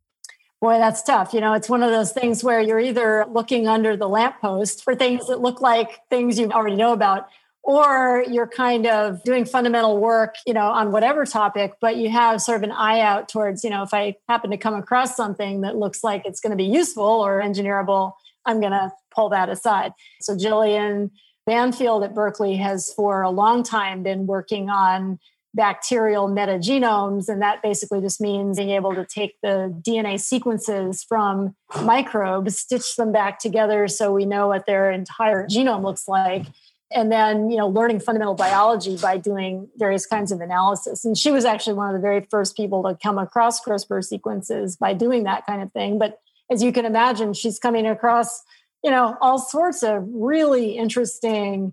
Boy, 0.61 0.79
that's 0.79 1.03
tough. 1.03 1.35
You 1.35 1.41
know, 1.41 1.55
it's 1.55 1.69
one 1.69 1.83
of 1.83 1.91
those 1.91 2.13
things 2.13 2.45
where 2.45 2.61
you're 2.61 2.81
either 2.81 3.27
looking 3.31 3.67
under 3.67 3.97
the 3.97 4.09
lamppost 4.09 4.85
for 4.85 4.95
things 4.95 5.27
that 5.27 5.41
look 5.41 5.61
like 5.61 5.99
things 6.09 6.39
you 6.39 6.51
already 6.51 6.77
know 6.77 6.93
about, 6.93 7.27
or 7.67 8.25
you're 8.31 8.47
kind 8.47 8.87
of 8.87 9.21
doing 9.25 9.45
fundamental 9.45 9.99
work, 9.99 10.37
you 10.47 10.55
know, 10.55 10.69
on 10.69 10.93
whatever 10.93 11.27
topic, 11.27 11.73
but 11.81 11.97
you 11.97 12.09
have 12.09 12.41
sort 12.41 12.59
of 12.59 12.63
an 12.63 12.71
eye 12.71 13.01
out 13.01 13.29
towards, 13.29 13.65
you 13.65 13.71
know, 13.71 13.83
if 13.83 13.93
I 13.93 14.15
happen 14.29 14.53
to 14.53 14.57
come 14.57 14.75
across 14.75 15.17
something 15.17 15.63
that 15.63 15.77
looks 15.77 16.05
like 16.05 16.25
it's 16.25 16.39
going 16.39 16.53
to 16.53 16.57
be 16.57 16.65
useful 16.65 17.05
or 17.05 17.43
engineerable, 17.43 18.13
I'm 18.45 18.61
going 18.61 18.71
to 18.71 18.93
pull 19.13 19.31
that 19.31 19.49
aside. 19.49 19.93
So 20.21 20.37
Jillian 20.37 21.11
Banfield 21.45 22.05
at 22.05 22.15
Berkeley 22.15 22.55
has 22.55 22.93
for 22.95 23.23
a 23.23 23.31
long 23.31 23.65
time 23.65 24.05
been 24.05 24.29
working 24.29 24.71
on 24.71 25.19
bacterial 25.53 26.29
metagenomes. 26.29 27.29
And 27.29 27.43
that 27.43 27.63
basically 27.63 28.01
just 28.01 28.21
means 28.21 28.59
being 28.59 28.71
able 28.71 28.95
to 28.95 29.05
take 29.05 29.41
the 29.43 29.75
DNA 29.85 30.21
sequences 30.21 31.03
from 31.03 31.57
microbes, 31.83 32.61
stitch 32.61 32.95
them 32.95 33.11
back 33.11 33.41
together 33.41 33.89
so 33.89 34.13
we 34.13 34.25
know 34.25 34.47
what 34.47 34.67
their 34.67 34.93
entire 34.93 35.49
genome 35.49 35.83
looks 35.83 36.07
like 36.07 36.47
and 36.93 37.11
then 37.11 37.51
you 37.51 37.57
know 37.57 37.69
learning 37.69 38.01
fundamental 38.01 38.35
biology 38.35 38.97
by 38.97 39.17
doing 39.17 39.69
various 39.77 40.07
kinds 40.07 40.33
of 40.33 40.41
analysis. 40.41 41.05
And 41.05 41.17
she 41.17 41.31
was 41.31 41.45
actually 41.45 41.75
one 41.75 41.89
of 41.89 41.95
the 41.95 42.01
very 42.01 42.27
first 42.31 42.57
people 42.57 42.83
to 42.85 42.97
come 43.03 43.19
across 43.19 43.61
crispr 43.61 44.05
sequences 44.05 44.77
by 44.77 44.95
doing 44.95 45.25
that 45.25 45.47
kind 45.47 45.63
of 45.63 45.73
thing. 45.73 45.99
But 45.99 46.21
as 46.51 46.63
you 46.63 46.73
can 46.73 46.85
imagine 46.85 47.35
she's 47.35 47.59
coming 47.59 47.87
across 47.87 48.43
you 48.85 48.91
know 48.91 49.17
all 49.21 49.39
sorts 49.39 49.83
of 49.83 50.05
really 50.09 50.77
interesting 50.77 51.73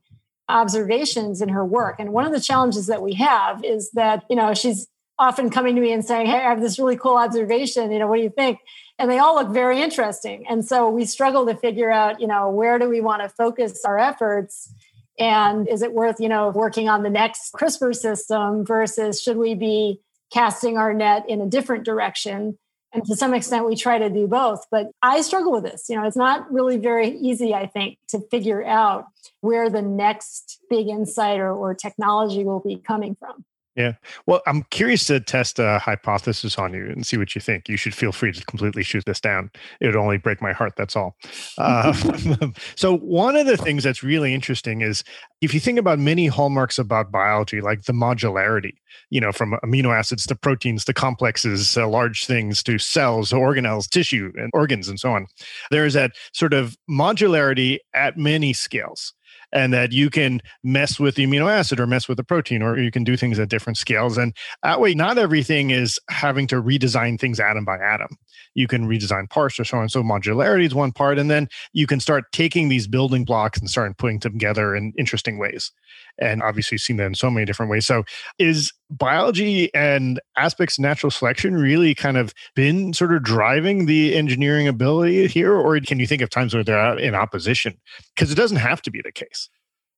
observations 0.50 1.42
in 1.42 1.50
her 1.50 1.64
work. 1.64 1.96
And 2.00 2.12
one 2.12 2.26
of 2.26 2.32
the 2.32 2.40
challenges 2.40 2.88
that 2.88 3.02
we 3.02 3.14
have 3.14 3.64
is 3.64 3.92
that 3.92 4.24
you 4.30 4.36
know 4.36 4.54
she's 4.54 4.88
often 5.20 5.52
coming 5.52 5.76
to 5.76 5.82
me 5.82 5.94
and 5.94 6.04
saying 6.04 6.26
hey 6.26 6.38
i 6.38 6.50
have 6.50 6.60
this 6.60 6.80
really 6.80 6.98
cool 6.98 7.18
observation. 7.18 7.92
You 7.92 8.00
know 8.00 8.08
what 8.08 8.18
do 8.18 8.24
you 8.24 8.32
think? 8.32 8.60
And 8.98 9.12
they 9.12 9.20
all 9.20 9.36
look 9.36 9.50
very 9.50 9.82
interesting. 9.82 10.46
And 10.48 10.66
so 10.66 10.90
we 10.90 11.06
struggle 11.06 11.46
to 11.46 11.56
figure 11.56 11.92
out 11.92 12.20
you 12.20 12.28
know 12.28 12.50
where 12.50 12.80
do 12.80 12.90
we 12.90 13.00
want 13.00 13.22
to 13.22 13.30
focus 13.30 13.86
our 13.86 14.00
efforts 14.00 14.74
and 15.20 15.68
is 15.68 15.82
it 15.82 15.94
worth, 15.94 16.20
you 16.20 16.30
know, 16.30 16.50
working 16.50 16.90
on 16.90 17.04
the 17.04 17.10
next 17.10 17.54
CRISPR 17.54 17.96
system 17.96 18.66
versus 18.66 19.22
should 19.22 19.38
we 19.38 19.54
be 19.54 20.00
casting 20.32 20.78
our 20.78 20.94
net 20.94 21.30
in 21.30 21.42
a 21.42 21.46
different 21.48 21.84
direction? 21.84 22.58
And 22.92 23.04
to 23.06 23.16
some 23.16 23.34
extent, 23.34 23.66
we 23.66 23.76
try 23.76 23.98
to 23.98 24.10
do 24.10 24.28
both. 24.28 24.66
But 24.70 24.92
I 25.02 25.22
struggle 25.22 25.52
with 25.52 25.64
this. 25.64 25.90
You 25.90 25.96
know, 25.96 26.06
it's 26.06 26.16
not 26.16 26.52
really 26.52 26.78
very 26.78 27.10
easy, 27.10 27.54
I 27.54 27.66
think, 27.66 27.98
to 28.10 28.20
figure 28.30 28.64
out 28.64 29.06
where 29.42 29.70
the 29.70 29.82
next 29.82 30.60
big 30.70 30.88
insight 30.88 31.40
or, 31.40 31.52
or 31.52 31.74
technology 31.74 32.44
will 32.44 32.60
be 32.60 32.78
coming 32.78 33.16
from. 33.16 33.46
Yeah. 33.76 33.94
Well, 34.28 34.42
I'm 34.46 34.64
curious 34.70 35.06
to 35.06 35.20
test 35.20 35.58
a 35.58 35.80
hypothesis 35.80 36.60
on 36.60 36.74
you 36.74 36.86
and 36.86 37.06
see 37.08 37.18
what 37.18 37.34
you 37.34 37.42
think. 37.42 37.68
You 37.68 37.76
should 37.76 37.96
feel 37.96 38.12
free 38.12 38.32
to 38.32 38.46
completely 38.46 38.84
shoot 38.84 39.04
this 39.06 39.20
down. 39.20 39.50
It 39.82 39.88
would 39.88 39.96
only 39.96 40.18
break 40.18 40.44
my 40.44 40.54
heart. 40.54 40.74
That's 40.78 40.96
all. 40.96 41.18
Uh, 41.58 41.92
so, 42.76 42.98
one 42.98 43.36
of 43.36 43.48
the 43.48 43.58
things 43.58 43.84
that's 43.84 44.04
really 44.04 44.32
interesting 44.32 44.82
is 44.82 45.04
if 45.42 45.56
you 45.56 45.60
think 45.60 45.80
about 45.80 45.98
many 45.98 46.28
hallmarks 46.28 46.78
about 46.78 47.12
biology, 47.12 47.62
like 47.62 47.84
the 47.84 47.94
modularity, 47.94 48.74
you 49.10 49.20
know, 49.20 49.32
from 49.32 49.58
amino 49.64 49.98
acids 49.98 50.28
to 50.28 50.36
proteins 50.36 50.86
to 50.86 50.94
complexes, 50.94 51.76
uh, 51.76 51.88
large 51.88 52.28
things 52.28 52.62
to 52.64 52.78
cells, 52.78 53.32
organelles, 53.32 53.90
tissue, 53.90 54.32
and 54.36 54.52
organs, 54.54 54.88
and 54.88 55.00
so 55.00 55.14
on, 55.14 55.26
there's 55.72 55.96
that 55.96 56.12
sort 56.32 56.54
of 56.54 56.78
modularity 56.88 57.80
at 57.96 58.18
many 58.18 58.54
scales 58.54 59.14
and 59.54 59.72
that 59.72 59.92
you 59.92 60.10
can 60.10 60.42
mess 60.64 61.00
with 61.00 61.16
the 61.16 61.26
amino 61.26 61.50
acid 61.50 61.80
or 61.80 61.88
mess 61.88 62.08
with 62.10 62.18
the 62.18 62.24
protein, 62.24 62.62
or 62.62 62.78
you 62.78 62.92
can 62.92 63.04
do 63.04 63.16
things 63.16 63.40
at 63.40 63.50
different 63.50 63.78
scales. 63.78 64.18
And 64.18 64.36
that 64.64 64.82
way, 64.82 64.96
not 64.96 65.18
everything 65.18 65.70
is 65.70 66.00
having 66.10 66.48
to 66.48 66.62
redesign 66.62 67.20
things 67.20 67.40
atom 67.40 67.64
by 67.64 67.78
atom. 67.78 68.18
You 68.56 68.68
can 68.68 68.90
redesign 68.90 69.30
parts 69.30 69.60
or 69.60 69.64
so 69.64 69.78
on. 69.78 69.90
So 69.90 70.02
modularity 70.04 70.66
is 70.66 70.76
one 70.76 70.92
part, 70.92 71.20
and 71.20 71.30
then 71.30 71.48
you 71.72 71.88
can 71.88 72.00
start 72.00 72.26
taking 72.34 72.68
these 72.68 72.88
building 72.88 73.24
blocks 73.24 73.60
and 73.60 73.70
start 73.70 73.98
putting 73.98 74.20
them 74.20 74.34
together 74.34 74.76
in 74.76 74.92
interesting 74.98 75.38
ways. 75.38 75.72
And 76.20 76.42
obviously, 76.42 76.78
seen 76.78 76.98
that 76.98 77.06
in 77.06 77.16
so 77.16 77.30
many 77.30 77.46
different 77.46 77.72
ways. 77.72 77.86
So, 77.86 78.04
is 78.40 78.74
biology 78.98 79.74
and 79.74 80.20
aspects 80.38 80.78
of 80.78 80.84
natural 80.84 81.12
selection 81.12 81.56
really 81.56 81.96
kind 81.96 82.18
of 82.18 82.34
been 82.56 82.94
sort 82.94 83.14
of 83.14 83.24
driving 83.24 83.86
the 83.86 84.16
engineering 84.16 84.68
ability 84.68 85.28
here, 85.28 85.54
or 85.54 85.80
can 85.80 86.00
you 86.00 86.08
think 86.08 86.22
of 86.22 86.30
times 86.30 86.54
where 86.54 86.64
they're 86.64 86.98
in 86.98 87.16
opposition? 87.16 87.78
Because 88.16 88.32
it 88.32 88.36
doesn't 88.36 88.58
have 88.58 88.82
to 88.84 88.92
be 88.92 89.02
the 89.02 89.12
case. 89.12 89.50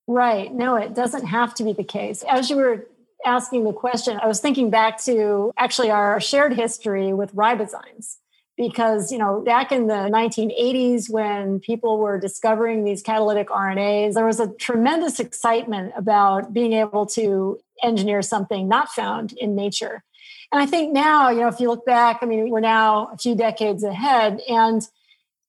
Right. 0.07 0.53
No, 0.53 0.75
it 0.75 0.93
doesn't 0.93 1.25
have 1.25 1.53
to 1.55 1.63
be 1.63 1.73
the 1.73 1.83
case. 1.83 2.23
As 2.29 2.49
you 2.49 2.57
were 2.57 2.87
asking 3.25 3.63
the 3.63 3.73
question, 3.73 4.19
I 4.21 4.27
was 4.27 4.39
thinking 4.39 4.69
back 4.69 5.01
to 5.05 5.51
actually 5.57 5.89
our 5.89 6.19
shared 6.21 6.53
history 6.53 7.13
with 7.13 7.33
ribozymes 7.35 8.17
because 8.57 9.11
you 9.11 9.17
know 9.17 9.41
back 9.41 9.71
in 9.71 9.87
the 9.87 9.93
1980s 9.93 11.09
when 11.09 11.59
people 11.59 11.97
were 11.97 12.19
discovering 12.19 12.83
these 12.83 13.01
catalytic 13.01 13.49
RNAs 13.49 14.13
there 14.13 14.25
was 14.25 14.39
a 14.39 14.47
tremendous 14.53 15.19
excitement 15.19 15.93
about 15.97 16.53
being 16.53 16.73
able 16.73 17.05
to 17.05 17.59
engineer 17.85 18.21
something 18.21 18.67
not 18.67 18.89
found 18.89 19.33
in 19.33 19.55
nature. 19.55 20.03
And 20.51 20.61
i 20.61 20.65
think 20.65 20.93
now 20.93 21.29
you 21.29 21.41
know 21.41 21.47
if 21.47 21.59
you 21.59 21.67
look 21.69 21.85
back 21.85 22.19
i 22.21 22.25
mean 22.25 22.49
we're 22.49 22.59
now 22.59 23.09
a 23.13 23.17
few 23.17 23.35
decades 23.35 23.83
ahead 23.83 24.41
and 24.47 24.87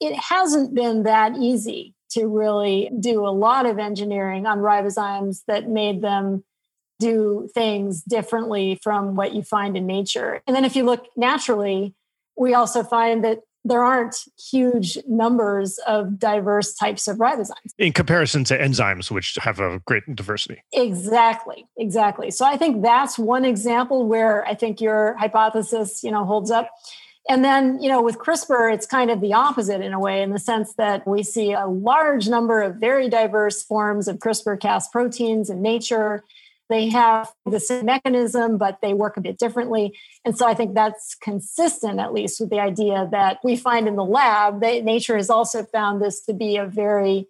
it 0.00 0.14
hasn't 0.16 0.74
been 0.74 1.04
that 1.04 1.36
easy 1.36 1.94
to 2.10 2.26
really 2.26 2.90
do 3.00 3.26
a 3.26 3.30
lot 3.30 3.66
of 3.66 3.78
engineering 3.78 4.46
on 4.46 4.58
ribozymes 4.58 5.42
that 5.46 5.68
made 5.68 6.02
them 6.02 6.44
do 6.98 7.48
things 7.52 8.02
differently 8.02 8.78
from 8.82 9.16
what 9.16 9.34
you 9.34 9.42
find 9.42 9.76
in 9.76 9.86
nature. 9.86 10.40
And 10.46 10.56
then 10.56 10.64
if 10.64 10.76
you 10.76 10.84
look 10.84 11.06
naturally 11.16 11.94
we 12.36 12.54
also 12.54 12.82
find 12.82 13.24
that 13.24 13.40
there 13.66 13.84
aren't 13.84 14.16
huge 14.50 14.98
numbers 15.08 15.78
of 15.86 16.18
diverse 16.18 16.74
types 16.74 17.08
of 17.08 17.16
ribozymes 17.18 17.72
in 17.78 17.92
comparison 17.92 18.44
to 18.44 18.58
enzymes 18.58 19.10
which 19.10 19.36
have 19.40 19.60
a 19.60 19.80
great 19.86 20.02
diversity. 20.14 20.62
Exactly 20.72 21.66
exactly. 21.76 22.30
So 22.30 22.44
i 22.44 22.56
think 22.56 22.82
that's 22.82 23.18
one 23.18 23.44
example 23.44 24.06
where 24.06 24.46
i 24.46 24.54
think 24.54 24.80
your 24.80 25.16
hypothesis 25.16 26.02
you 26.02 26.10
know 26.10 26.24
holds 26.24 26.50
up. 26.50 26.70
And 27.28 27.44
then 27.44 27.82
you 27.82 27.88
know 27.88 28.02
with 28.02 28.18
crispr 28.18 28.72
it's 28.72 28.86
kind 28.86 29.10
of 29.10 29.20
the 29.20 29.34
opposite 29.34 29.80
in 29.80 29.92
a 29.92 30.00
way 30.00 30.22
in 30.22 30.30
the 30.30 30.38
sense 30.38 30.74
that 30.74 31.06
we 31.06 31.22
see 31.22 31.52
a 31.52 31.66
large 31.66 32.28
number 32.28 32.62
of 32.62 32.76
very 32.76 33.08
diverse 33.08 33.62
forms 33.62 34.06
of 34.08 34.18
crispr 34.18 34.58
cas 34.60 34.88
proteins 34.88 35.50
in 35.50 35.60
nature 35.60 36.22
They 36.68 36.88
have 36.88 37.32
the 37.44 37.60
same 37.60 37.86
mechanism, 37.86 38.58
but 38.58 38.78
they 38.82 38.92
work 38.92 39.16
a 39.16 39.20
bit 39.20 39.38
differently. 39.38 39.96
And 40.24 40.36
so 40.36 40.46
I 40.46 40.54
think 40.54 40.74
that's 40.74 41.14
consistent, 41.14 42.00
at 42.00 42.12
least, 42.12 42.40
with 42.40 42.50
the 42.50 42.60
idea 42.60 43.08
that 43.12 43.38
we 43.44 43.56
find 43.56 43.86
in 43.86 43.96
the 43.96 44.04
lab 44.04 44.60
that 44.62 44.84
nature 44.84 45.16
has 45.16 45.30
also 45.30 45.64
found 45.64 46.02
this 46.02 46.24
to 46.24 46.32
be 46.32 46.56
a 46.56 46.66
very 46.66 47.28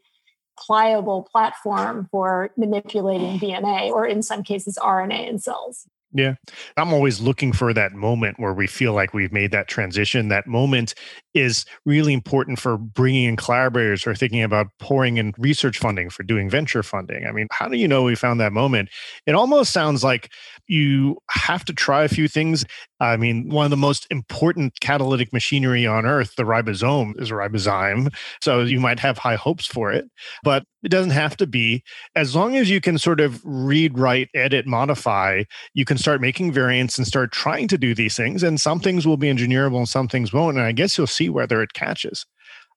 pliable 0.58 1.28
platform 1.30 2.08
for 2.10 2.50
manipulating 2.56 3.38
DNA 3.38 3.90
or 3.90 4.06
in 4.06 4.22
some 4.22 4.42
cases 4.42 4.78
RNA 4.82 5.28
in 5.28 5.38
cells. 5.38 5.86
Yeah. 6.12 6.34
I'm 6.76 6.94
always 6.94 7.20
looking 7.20 7.52
for 7.52 7.74
that 7.74 7.92
moment 7.92 8.38
where 8.38 8.54
we 8.54 8.66
feel 8.66 8.94
like 8.94 9.12
we've 9.12 9.32
made 9.32 9.50
that 9.50 9.68
transition. 9.68 10.28
That 10.28 10.46
moment 10.46 10.94
is 11.34 11.66
really 11.84 12.14
important 12.14 12.58
for 12.58 12.78
bringing 12.78 13.24
in 13.24 13.36
collaborators 13.36 14.06
or 14.06 14.14
thinking 14.14 14.42
about 14.42 14.68
pouring 14.78 15.18
in 15.18 15.34
research 15.36 15.78
funding 15.78 16.08
for 16.08 16.22
doing 16.22 16.48
venture 16.48 16.82
funding. 16.82 17.26
I 17.26 17.32
mean, 17.32 17.48
how 17.50 17.68
do 17.68 17.76
you 17.76 17.86
know 17.88 18.02
we 18.02 18.14
found 18.14 18.40
that 18.40 18.52
moment? 18.52 18.88
It 19.26 19.34
almost 19.34 19.72
sounds 19.72 20.02
like 20.02 20.30
you 20.68 21.18
have 21.30 21.64
to 21.66 21.72
try 21.72 22.04
a 22.04 22.08
few 22.08 22.28
things. 22.28 22.64
I 23.00 23.16
mean, 23.16 23.48
one 23.48 23.64
of 23.64 23.70
the 23.70 23.76
most 23.76 24.06
important 24.10 24.80
catalytic 24.80 25.32
machinery 25.32 25.86
on 25.86 26.06
earth, 26.06 26.34
the 26.36 26.44
ribosome, 26.44 27.20
is 27.20 27.30
a 27.30 27.34
ribozyme. 27.34 28.14
So 28.40 28.62
you 28.62 28.80
might 28.80 28.98
have 29.00 29.18
high 29.18 29.36
hopes 29.36 29.66
for 29.66 29.92
it, 29.92 30.08
but 30.42 30.64
it 30.82 30.88
doesn't 30.88 31.10
have 31.10 31.36
to 31.38 31.46
be. 31.46 31.82
As 32.14 32.34
long 32.34 32.56
as 32.56 32.70
you 32.70 32.80
can 32.80 32.98
sort 32.98 33.20
of 33.20 33.40
read, 33.44 33.98
write, 33.98 34.28
edit, 34.34 34.66
modify, 34.66 35.44
you 35.74 35.84
can 35.84 35.98
start 35.98 36.20
making 36.20 36.52
variants 36.52 36.98
and 36.98 37.06
start 37.06 37.32
trying 37.32 37.68
to 37.68 37.78
do 37.78 37.94
these 37.94 38.16
things. 38.16 38.42
And 38.42 38.60
some 38.60 38.80
things 38.80 39.06
will 39.06 39.16
be 39.16 39.32
engineerable 39.32 39.78
and 39.78 39.88
some 39.88 40.08
things 40.08 40.32
won't. 40.32 40.56
And 40.56 40.66
I 40.66 40.72
guess 40.72 40.96
you'll 40.96 41.06
see 41.06 41.28
whether 41.28 41.62
it 41.62 41.72
catches. 41.74 42.26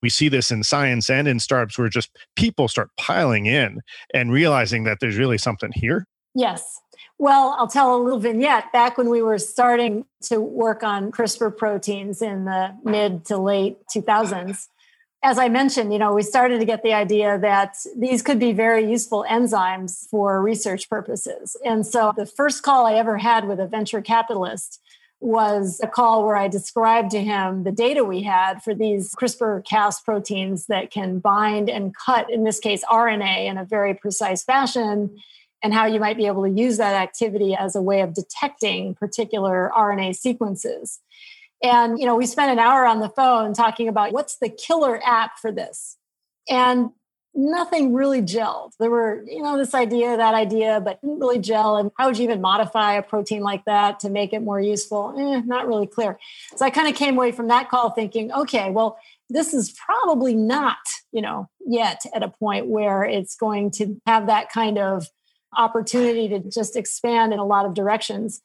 We 0.02 0.10
see 0.10 0.30
this 0.30 0.49
in 0.49 0.63
science 0.63 1.10
and 1.10 1.28
in 1.28 1.39
startups 1.39 1.78
where 1.78 1.89
just 1.89 2.10
people 2.36 2.67
start 2.67 2.89
piling 2.97 3.47
in 3.47 3.80
and 4.13 4.32
realizing 4.32 4.86
that 4.86 4.99
there's 5.02 5.17
really 5.17 5.38
something 5.38 5.71
here. 5.73 6.06
Yes. 6.36 6.82
Well, 7.18 7.56
I'll 7.58 7.68
tell 7.68 7.96
a 7.96 8.02
little 8.02 8.20
vignette. 8.20 8.72
Back 8.72 8.98
when 8.98 9.10
we 9.10 9.22
were 9.22 9.38
starting 9.38 10.06
to 10.24 10.39
work 10.39 10.84
on 10.84 11.12
CRISPR 11.12 11.58
proteins 11.58 12.22
in 12.22 12.46
the 12.46 12.76
mid 12.84 13.26
to 13.26 13.38
late 13.38 13.78
2000s, 13.94 14.68
as 15.22 15.38
I 15.38 15.50
mentioned, 15.50 15.92
you 15.92 16.00
know, 16.00 16.13
we 16.13 16.22
started 16.22 16.60
to 16.60 16.65
get 16.65 16.82
the 16.82 16.94
idea 16.94 17.38
that 17.39 17.76
these 17.98 18.22
could 18.22 18.39
be 18.39 18.54
very 18.54 18.89
useful 18.89 19.26
enzymes 19.30 20.08
for 20.10 20.42
research 20.42 20.89
purposes. 20.89 21.58
And 21.65 21.86
so 21.86 22.13
the 22.15 22.26
first 22.26 22.63
call 22.63 22.86
I 22.86 22.94
ever 22.94 23.18
had 23.18 23.46
with 23.46 23.60
a 23.60 23.68
venture 23.68 24.02
capitalist 24.02 24.80
was 25.20 25.82
a 25.84 25.88
call 25.88 26.26
where 26.26 26.38
I 26.38 26.48
described 26.48 27.12
to 27.12 27.22
him 27.22 27.65
the 27.65 27.72
data 27.74 28.06
we 28.06 28.24
had 28.24 28.63
for 28.63 28.74
these 28.74 29.13
CRISPR 29.13 29.65
Cas 29.65 30.00
proteins 30.00 30.68
that 30.68 30.92
can 30.92 31.20
bind 31.20 31.70
and 31.70 31.94
cut, 31.94 32.32
in 32.32 32.46
this 32.46 32.60
case, 32.60 32.86
RNA 32.86 33.48
in 33.48 33.58
a 33.58 33.65
very 33.65 33.94
precise 33.94 34.44
fashion, 34.44 35.18
and 35.62 35.74
how 35.74 35.86
you 35.86 36.00
might 36.00 36.17
be 36.17 36.28
able 36.28 36.43
to 36.43 36.50
use 36.50 36.78
that 36.78 36.95
activity 36.95 37.56
as 37.56 37.76
a 37.76 37.82
way 37.82 38.02
of 38.02 38.13
detecting 38.13 38.95
particular 38.95 39.72
RNA 39.76 40.15
sequences. 40.15 41.00
And, 41.62 42.00
you 42.00 42.06
know, 42.06 42.15
we 42.15 42.26
spent 42.26 42.52
an 42.52 42.60
hour 42.60 42.86
on 42.86 43.00
the 43.00 43.10
phone 43.10 43.54
talking 43.54 43.88
about 43.88 44.13
what's 44.13 44.38
the 44.38 44.50
killer 44.50 45.02
app 45.06 45.38
for 45.38 45.52
this. 45.52 45.98
And 46.50 46.91
nothing 47.36 47.93
really 47.93 48.22
gelled. 48.22 48.72
There 48.80 48.89
were, 48.89 49.24
you 49.26 49.41
know, 49.41 49.58
this 49.58 49.74
idea, 49.74 50.17
that 50.17 50.34
idea, 50.34 50.82
but 50.82 51.02
didn't 51.02 51.19
really 51.19 51.39
gel. 51.39 51.78
And 51.78 51.91
how 51.98 52.08
would 52.08 52.17
you 52.17 52.24
even 52.24 52.41
modify 52.41 52.93
a 52.93 53.04
protein 53.04 53.41
like 53.41 53.65
that 53.65 54.00
to 54.02 54.10
make 54.10 54.34
it 54.34 54.41
more 54.41 54.60
useful? 54.60 55.13
Eh, 55.17 55.41
not 55.45 55.67
really 55.67 55.88
clear. 55.88 56.17
So 56.56 56.65
I 56.65 56.69
kind 56.69 56.88
of 56.88 56.95
came 56.95 57.15
away 57.15 57.32
from 57.32 57.48
that 57.50 57.69
call 57.69 57.91
thinking, 57.91 58.32
okay, 58.32 58.69
well, 58.72 58.98
this 59.30 59.54
is 59.54 59.72
probably 59.72 60.34
not, 60.34 60.78
you 61.12 61.22
know, 61.22 61.50
yet 61.65 62.02
at 62.15 62.24
a 62.24 62.30
point 62.30 62.65
where 62.67 63.04
it's 63.04 63.36
going 63.36 63.72
to 63.72 64.02
have 64.08 64.28
that 64.28 64.52
kind 64.52 64.78
of 64.78 65.08
opportunity 65.58 66.28
to 66.30 66.40
just 66.40 66.76
expand 66.76 67.34
in 67.34 67.40
a 67.40 67.46
lot 67.46 67.66
of 67.66 67.74
directions 67.74 68.42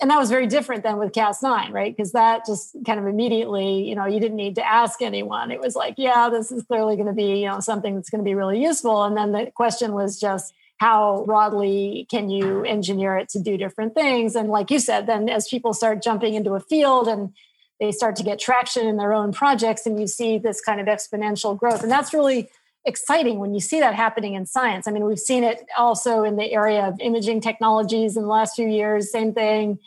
and 0.00 0.10
that 0.10 0.18
was 0.18 0.30
very 0.30 0.46
different 0.46 0.84
than 0.84 0.98
with 0.98 1.12
Cas9, 1.12 1.72
right? 1.72 1.94
Because 1.94 2.12
that 2.12 2.46
just 2.46 2.76
kind 2.86 3.00
of 3.00 3.06
immediately, 3.06 3.88
you 3.88 3.96
know, 3.96 4.06
you 4.06 4.20
didn't 4.20 4.36
need 4.36 4.54
to 4.54 4.66
ask 4.66 5.02
anyone. 5.02 5.50
It 5.50 5.60
was 5.60 5.74
like, 5.74 5.94
yeah, 5.96 6.28
this 6.28 6.52
is 6.52 6.62
clearly 6.62 6.94
going 6.94 7.08
to 7.08 7.12
be, 7.12 7.40
you 7.40 7.46
know, 7.46 7.58
something 7.58 7.96
that's 7.96 8.08
going 8.08 8.20
to 8.20 8.24
be 8.24 8.34
really 8.34 8.62
useful. 8.62 9.02
And 9.02 9.16
then 9.16 9.32
the 9.32 9.50
question 9.54 9.92
was 9.94 10.20
just 10.20 10.54
how 10.76 11.24
broadly 11.26 12.06
can 12.08 12.30
you 12.30 12.62
engineer 12.64 13.16
it 13.16 13.28
to 13.30 13.40
do 13.40 13.56
different 13.56 13.94
things? 13.94 14.36
And 14.36 14.48
like 14.48 14.70
you 14.70 14.78
said, 14.78 15.08
then 15.08 15.28
as 15.28 15.48
people 15.48 15.74
start 15.74 16.00
jumping 16.00 16.34
into 16.34 16.52
a 16.52 16.60
field 16.60 17.08
and 17.08 17.34
they 17.80 17.90
start 17.90 18.14
to 18.16 18.22
get 18.22 18.38
traction 18.38 18.86
in 18.86 18.96
their 18.96 19.12
own 19.12 19.32
projects, 19.32 19.86
and 19.86 20.00
you 20.00 20.08
see 20.08 20.38
this 20.38 20.60
kind 20.60 20.80
of 20.80 20.86
exponential 20.86 21.56
growth. 21.56 21.82
And 21.82 21.90
that's 21.90 22.12
really 22.12 22.48
exciting 22.88 23.38
when 23.38 23.54
you 23.54 23.60
see 23.60 23.78
that 23.78 23.94
happening 23.94 24.34
in 24.34 24.46
science. 24.46 24.88
I 24.88 24.90
mean, 24.90 25.04
we've 25.04 25.18
seen 25.18 25.44
it 25.44 25.64
also 25.76 26.24
in 26.24 26.36
the 26.36 26.50
area 26.50 26.82
of 26.82 26.98
imaging 27.00 27.40
technologies 27.40 28.16
in 28.16 28.22
the 28.22 28.28
last 28.28 28.56
few 28.56 28.66
years, 28.66 29.12
same 29.12 29.32
thing, 29.32 29.78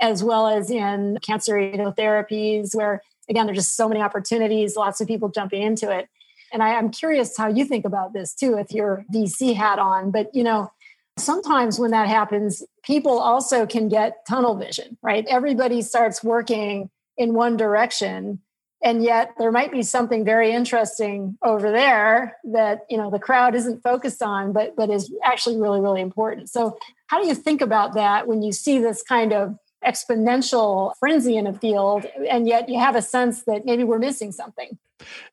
as 0.00 0.22
well 0.22 0.48
as 0.48 0.70
in 0.70 1.18
cancer 1.22 1.54
immunotherapies, 1.54 2.74
where 2.74 3.02
again, 3.28 3.46
there's 3.46 3.58
just 3.58 3.76
so 3.76 3.88
many 3.88 4.00
opportunities, 4.00 4.76
lots 4.76 5.00
of 5.00 5.06
people 5.06 5.28
jumping 5.28 5.62
into 5.62 5.90
it. 5.90 6.08
And 6.52 6.62
I, 6.62 6.76
I'm 6.76 6.90
curious 6.90 7.36
how 7.36 7.48
you 7.48 7.64
think 7.64 7.84
about 7.84 8.12
this 8.12 8.34
too, 8.34 8.56
with 8.56 8.72
your 8.72 9.04
VC 9.12 9.54
hat 9.54 9.78
on. 9.78 10.10
But 10.10 10.34
you 10.34 10.42
know, 10.42 10.72
sometimes 11.18 11.78
when 11.78 11.90
that 11.92 12.08
happens, 12.08 12.62
people 12.82 13.18
also 13.18 13.66
can 13.66 13.88
get 13.88 14.26
tunnel 14.26 14.56
vision, 14.56 14.96
right? 15.02 15.26
Everybody 15.28 15.82
starts 15.82 16.24
working 16.24 16.90
in 17.16 17.34
one 17.34 17.56
direction 17.56 18.40
and 18.82 19.02
yet 19.02 19.32
there 19.38 19.50
might 19.50 19.72
be 19.72 19.82
something 19.82 20.24
very 20.24 20.52
interesting 20.52 21.36
over 21.42 21.70
there 21.70 22.36
that 22.44 22.80
you 22.88 22.96
know 22.96 23.10
the 23.10 23.18
crowd 23.18 23.54
isn't 23.54 23.82
focused 23.82 24.22
on 24.22 24.52
but 24.52 24.76
but 24.76 24.90
is 24.90 25.12
actually 25.24 25.56
really 25.56 25.80
really 25.80 26.00
important. 26.00 26.48
So 26.48 26.78
how 27.08 27.20
do 27.20 27.26
you 27.26 27.34
think 27.34 27.60
about 27.60 27.94
that 27.94 28.26
when 28.26 28.42
you 28.42 28.52
see 28.52 28.78
this 28.78 29.02
kind 29.02 29.32
of 29.32 29.58
exponential 29.84 30.92
frenzy 30.98 31.36
in 31.36 31.46
a 31.46 31.52
field 31.52 32.04
and 32.30 32.46
yet 32.48 32.68
you 32.68 32.78
have 32.78 32.96
a 32.96 33.02
sense 33.02 33.44
that 33.44 33.64
maybe 33.64 33.84
we're 33.84 33.98
missing 33.98 34.32
something 34.32 34.78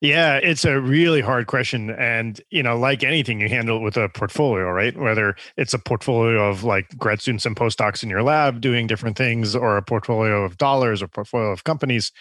yeah, 0.01 0.35
it's 0.35 0.65
a 0.65 0.79
really 0.79 1.21
hard 1.21 1.47
question. 1.47 1.89
And, 1.89 2.39
you 2.49 2.61
know, 2.61 2.77
like 2.77 3.03
anything, 3.03 3.39
you 3.39 3.49
handle 3.49 3.77
it 3.77 3.81
with 3.81 3.97
a 3.97 4.09
portfolio, 4.09 4.69
right? 4.69 4.95
Whether 4.95 5.35
it's 5.57 5.73
a 5.73 5.79
portfolio 5.79 6.47
of 6.47 6.63
like 6.63 6.95
grad 6.97 7.21
students 7.21 7.45
and 7.45 7.55
postdocs 7.55 8.03
in 8.03 8.09
your 8.09 8.23
lab 8.23 8.61
doing 8.61 8.87
different 8.87 9.17
things, 9.17 9.55
or 9.55 9.77
a 9.77 9.81
portfolio 9.81 10.43
of 10.43 10.57
dollars, 10.57 11.01
or 11.01 11.07
portfolio 11.07 11.51
of 11.51 11.63
companies, 11.63 12.11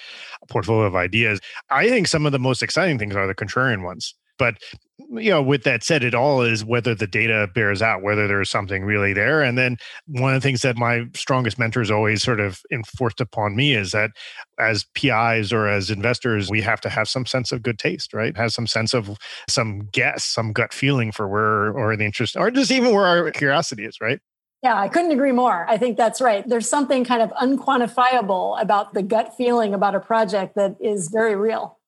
a 0.43 0.47
portfolio 0.47 0.87
of 0.87 0.97
ideas. 0.97 1.41
I 1.71 1.89
think 1.89 2.09
some 2.09 2.27
of 2.27 2.33
the 2.33 2.39
most 2.39 2.63
exciting 2.63 2.99
things 2.99 3.15
are 3.15 3.27
the 3.27 3.35
contrarian 3.35 3.85
ones. 3.85 4.15
But 4.39 4.57
mm, 5.01 5.23
you 5.23 5.31
know, 5.31 5.43
with 5.43 5.65
that 5.65 5.83
said, 5.83 6.03
it 6.03 6.15
all 6.15 6.43
is 6.43 6.65
whether 6.65 6.95
the 6.95 7.07
data 7.07 7.49
bears 7.55 7.83
out, 7.83 8.03
whether 8.03 8.27
there's 8.27 8.51
something 8.51 8.85
really 8.85 9.13
there. 9.13 9.43
And 9.43 9.57
then 9.57 9.77
one 10.07 10.35
of 10.35 10.43
the 10.43 10.47
things 10.47 10.63
that 10.63 10.77
my 10.77 11.07
strongest 11.15 11.59
mentors 11.59 11.91
always 11.91 12.23
sort 12.23 12.41
of 12.41 12.61
enforced 12.73 13.21
upon 13.21 13.57
me 13.57 13.75
is 13.75 13.93
that 13.93 14.11
as 14.59 14.87
PIs 14.95 15.53
or 15.53 15.69
as 15.69 15.91
investors, 15.91 16.51
we 16.51 16.61
have 16.61 16.81
to 16.83 16.89
have 16.89 17.09
some 17.09 17.27
sense 17.27 17.53
of 17.53 17.63
good 17.63 17.79
taste, 17.79 18.13
right? 18.13 18.37
Have 18.37 18.53
some 18.53 18.67
sense 18.67 18.95
of 18.95 19.17
some 19.49 19.89
guess, 19.93 20.25
some 20.25 20.53
gut 20.53 20.73
feeling 20.73 21.13
for 21.13 21.29
where 21.29 21.73
or 21.73 21.97
the 21.97 22.05
interest, 22.05 22.37
or 22.37 22.51
just 22.51 22.71
even 22.71 22.95
where 22.95 23.07
our 23.07 23.31
curiosity 23.31 23.85
is, 23.85 24.01
right? 24.01 24.21
Yeah, 24.63 24.81
I 24.81 24.89
couldn't 24.89 25.11
agree 25.11 25.33
more. 25.33 25.67
I 25.69 25.77
think 25.77 25.99
that's 25.99 26.23
right. 26.23 26.49
There's 26.49 26.67
something 26.67 27.05
kind 27.05 27.21
of 27.21 27.31
unquantifiable 27.33 28.59
about 28.59 28.95
the 28.95 29.03
gut 29.03 29.37
feeling 29.37 29.75
about 29.75 29.95
a 29.95 30.01
project 30.01 30.55
that 30.55 30.77
is 30.81 31.09
very 31.09 31.37
real 31.37 31.79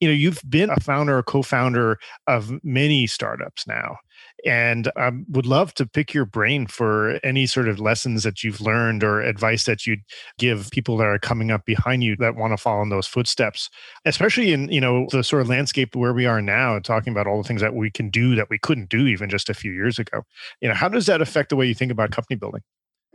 you 0.00 0.08
know 0.08 0.14
you've 0.14 0.40
been 0.48 0.70
a 0.70 0.80
founder 0.80 1.18
or 1.18 1.22
co-founder 1.22 1.98
of 2.26 2.52
many 2.64 3.06
startups 3.06 3.66
now 3.66 3.96
and 4.44 4.90
i 4.96 5.10
would 5.28 5.46
love 5.46 5.72
to 5.74 5.86
pick 5.86 6.12
your 6.12 6.24
brain 6.24 6.66
for 6.66 7.18
any 7.22 7.46
sort 7.46 7.68
of 7.68 7.80
lessons 7.80 8.22
that 8.22 8.42
you've 8.42 8.60
learned 8.60 9.02
or 9.02 9.20
advice 9.20 9.64
that 9.64 9.86
you'd 9.86 10.02
give 10.38 10.70
people 10.70 10.96
that 10.96 11.06
are 11.06 11.18
coming 11.18 11.50
up 11.50 11.64
behind 11.64 12.02
you 12.02 12.16
that 12.16 12.36
want 12.36 12.52
to 12.52 12.56
follow 12.56 12.82
in 12.82 12.88
those 12.88 13.06
footsteps 13.06 13.70
especially 14.04 14.52
in 14.52 14.68
you 14.68 14.80
know 14.80 15.06
the 15.10 15.24
sort 15.24 15.42
of 15.42 15.48
landscape 15.48 15.94
where 15.96 16.12
we 16.12 16.26
are 16.26 16.42
now 16.42 16.78
talking 16.78 17.12
about 17.12 17.26
all 17.26 17.42
the 17.42 17.48
things 17.48 17.60
that 17.60 17.74
we 17.74 17.90
can 17.90 18.10
do 18.10 18.34
that 18.34 18.50
we 18.50 18.58
couldn't 18.58 18.88
do 18.88 19.06
even 19.06 19.28
just 19.28 19.48
a 19.48 19.54
few 19.54 19.72
years 19.72 19.98
ago. 19.98 20.22
You 20.60 20.68
know 20.68 20.74
how 20.74 20.88
does 20.88 21.06
that 21.06 21.20
affect 21.22 21.50
the 21.50 21.56
way 21.56 21.66
you 21.66 21.74
think 21.74 21.92
about 21.92 22.10
company 22.10 22.36
building 22.36 22.62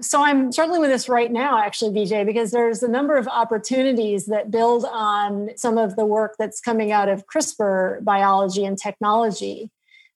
so 0.02 0.24
I'm 0.24 0.52
struggling 0.52 0.82
with 0.82 0.90
this 0.90 1.08
right 1.08 1.32
now, 1.32 1.60
actually, 1.60 1.92
Vijay, 1.92 2.26
because 2.26 2.52
there's 2.52 2.84
a 2.84 2.88
number 2.88 3.18
of 3.18 3.28
opportunities 3.28 4.26
that 4.26 4.52
build 4.52 4.86
on 4.86 5.52
some 5.56 5.78
of 5.78 5.96
the 5.96 6.06
work 6.06 6.36
that's 6.38 6.60
coming 6.60 6.92
out 6.92 7.10
of 7.10 7.26
CRISPR 7.28 8.04
biology 8.04 8.66
and 8.66 8.78
technology 8.78 9.70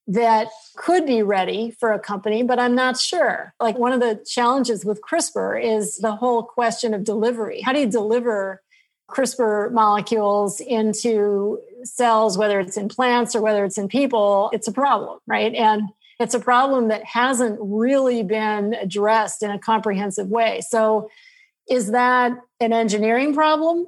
that 0.08 0.48
could 0.76 1.06
be 1.06 1.24
ready 1.24 1.72
for 1.72 1.92
a 1.92 2.00
company, 2.00 2.44
but 2.44 2.60
I'm 2.60 2.76
not 2.76 3.00
sure. 3.00 3.54
Like 3.60 3.78
one 3.78 3.92
of 3.92 4.00
the 4.00 4.24
challenges 4.28 4.86
with 4.86 5.02
CRISPR 5.02 5.64
is 5.64 5.98
the 5.98 6.16
whole 6.16 6.44
question 6.44 6.94
of 6.94 7.04
delivery. 7.04 7.62
How 7.62 7.74
do 7.74 7.80
you 7.80 7.90
deliver 7.90 8.62
CRISPR 9.10 9.72
molecules 9.72 10.60
into 10.60 11.60
cells, 11.84 12.38
whether 12.38 12.60
it's 12.60 12.78
in 12.78 12.90
plants 12.90 13.36
or 13.36 13.42
whether 13.42 13.66
it's 13.66 13.78
in 13.78 13.88
people? 13.88 14.50
It's 14.54 14.68
a 14.68 14.72
problem, 14.72 15.20
right? 15.26 15.54
And 15.54 15.90
it's 16.20 16.34
a 16.34 16.40
problem 16.40 16.88
that 16.90 17.04
hasn't 17.04 17.58
really 17.62 18.24
been 18.24 18.74
addressed 18.74 19.44
in 19.44 19.52
a 19.52 19.60
comprehensive 19.60 20.28
way. 20.28 20.62
So, 20.68 21.10
is 21.70 21.92
that 21.92 22.34
an 22.60 22.74
engineering 22.74 23.34
problem? 23.34 23.88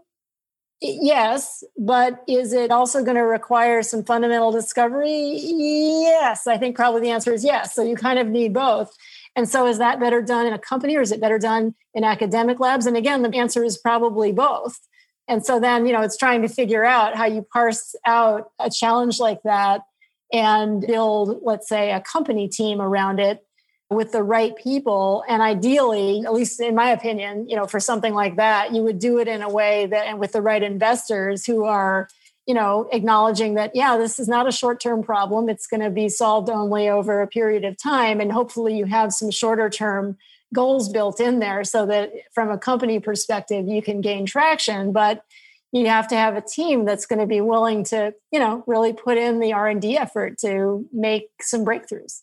Yes, 0.81 1.63
but 1.77 2.23
is 2.27 2.53
it 2.53 2.71
also 2.71 3.03
going 3.03 3.17
to 3.17 3.23
require 3.23 3.81
some 3.81 4.03
fundamental 4.03 4.51
discovery? 4.51 5.33
Yes, 5.35 6.47
I 6.47 6.57
think 6.57 6.75
probably 6.75 7.01
the 7.01 7.11
answer 7.11 7.33
is 7.33 7.43
yes. 7.43 7.73
So, 7.73 7.83
you 7.83 7.95
kind 7.95 8.19
of 8.19 8.27
need 8.27 8.53
both. 8.53 8.95
And 9.37 9.47
so 9.47 9.67
is 9.67 9.77
that 9.77 9.99
better 9.99 10.19
done 10.19 10.47
in 10.47 10.53
a 10.53 10.57
company 10.57 10.97
or 10.97 11.01
is 11.01 11.11
it 11.11 11.21
better 11.21 11.37
done 11.37 11.75
in 11.93 12.03
academic 12.03 12.59
labs? 12.59 12.87
And 12.87 12.97
again, 12.97 13.21
the 13.21 13.37
answer 13.37 13.63
is 13.63 13.77
probably 13.77 14.31
both. 14.31 14.79
And 15.27 15.45
so 15.45 15.59
then, 15.59 15.85
you 15.85 15.93
know, 15.93 16.01
it's 16.01 16.17
trying 16.17 16.41
to 16.41 16.47
figure 16.47 16.83
out 16.83 17.15
how 17.15 17.25
you 17.25 17.45
parse 17.53 17.95
out 18.05 18.49
a 18.57 18.71
challenge 18.71 19.19
like 19.19 19.43
that 19.43 19.81
and 20.31 20.81
build, 20.81 21.39
let's 21.43 21.67
say, 21.67 21.91
a 21.91 22.01
company 22.01 22.47
team 22.47 22.81
around 22.81 23.19
it 23.19 23.43
with 23.89 24.11
the 24.11 24.23
right 24.23 24.55
people. 24.55 25.23
And 25.27 25.41
ideally 25.41 26.23
at 26.25 26.33
least 26.33 26.59
in 26.59 26.75
my 26.75 26.89
opinion 26.89 27.47
you 27.47 27.55
know 27.55 27.65
for 27.65 27.79
something 27.79 28.13
like 28.13 28.35
that 28.35 28.73
you 28.73 28.81
would 28.83 28.99
do 28.99 29.19
it 29.19 29.27
in 29.27 29.41
a 29.41 29.49
way 29.49 29.85
that 29.85 30.07
and 30.07 30.19
with 30.19 30.33
the 30.33 30.41
right 30.41 30.61
investors 30.61 31.45
who 31.45 31.63
are 31.63 32.09
you 32.45 32.53
know 32.53 32.87
acknowledging 32.91 33.53
that 33.55 33.71
yeah 33.75 33.97
this 33.97 34.19
is 34.19 34.27
not 34.27 34.47
a 34.47 34.51
short 34.51 34.79
term 34.81 35.03
problem. 35.03 35.49
It's 35.49 35.67
going 35.67 35.81
to 35.81 35.89
be 35.89 36.09
solved 36.09 36.49
only 36.49 36.89
over 36.89 37.21
a 37.21 37.27
period 37.27 37.63
of 37.63 37.77
time. 37.81 38.19
And 38.19 38.31
hopefully 38.31 38.77
you 38.77 38.85
have 38.85 39.13
some 39.13 39.31
shorter 39.31 39.69
term 39.69 40.17
goals 40.53 40.89
built 40.89 41.19
in 41.19 41.39
there 41.39 41.63
so 41.63 41.85
that 41.85 42.11
from 42.33 42.49
a 42.49 42.57
company 42.57 42.99
perspective 42.99 43.67
you 43.67 43.81
can 43.81 44.01
gain 44.01 44.25
traction. 44.25 44.91
But 44.91 45.23
you 45.71 45.87
have 45.87 46.07
to 46.07 46.15
have 46.15 46.35
a 46.35 46.41
team 46.41 46.85
that's 46.85 47.05
going 47.05 47.19
to 47.19 47.25
be 47.25 47.41
willing 47.41 47.83
to 47.85 48.13
you 48.31 48.39
know 48.39 48.63
really 48.67 48.93
put 48.93 49.17
in 49.17 49.39
the 49.39 49.53
r&d 49.53 49.97
effort 49.97 50.37
to 50.39 50.85
make 50.91 51.29
some 51.41 51.65
breakthroughs. 51.65 52.21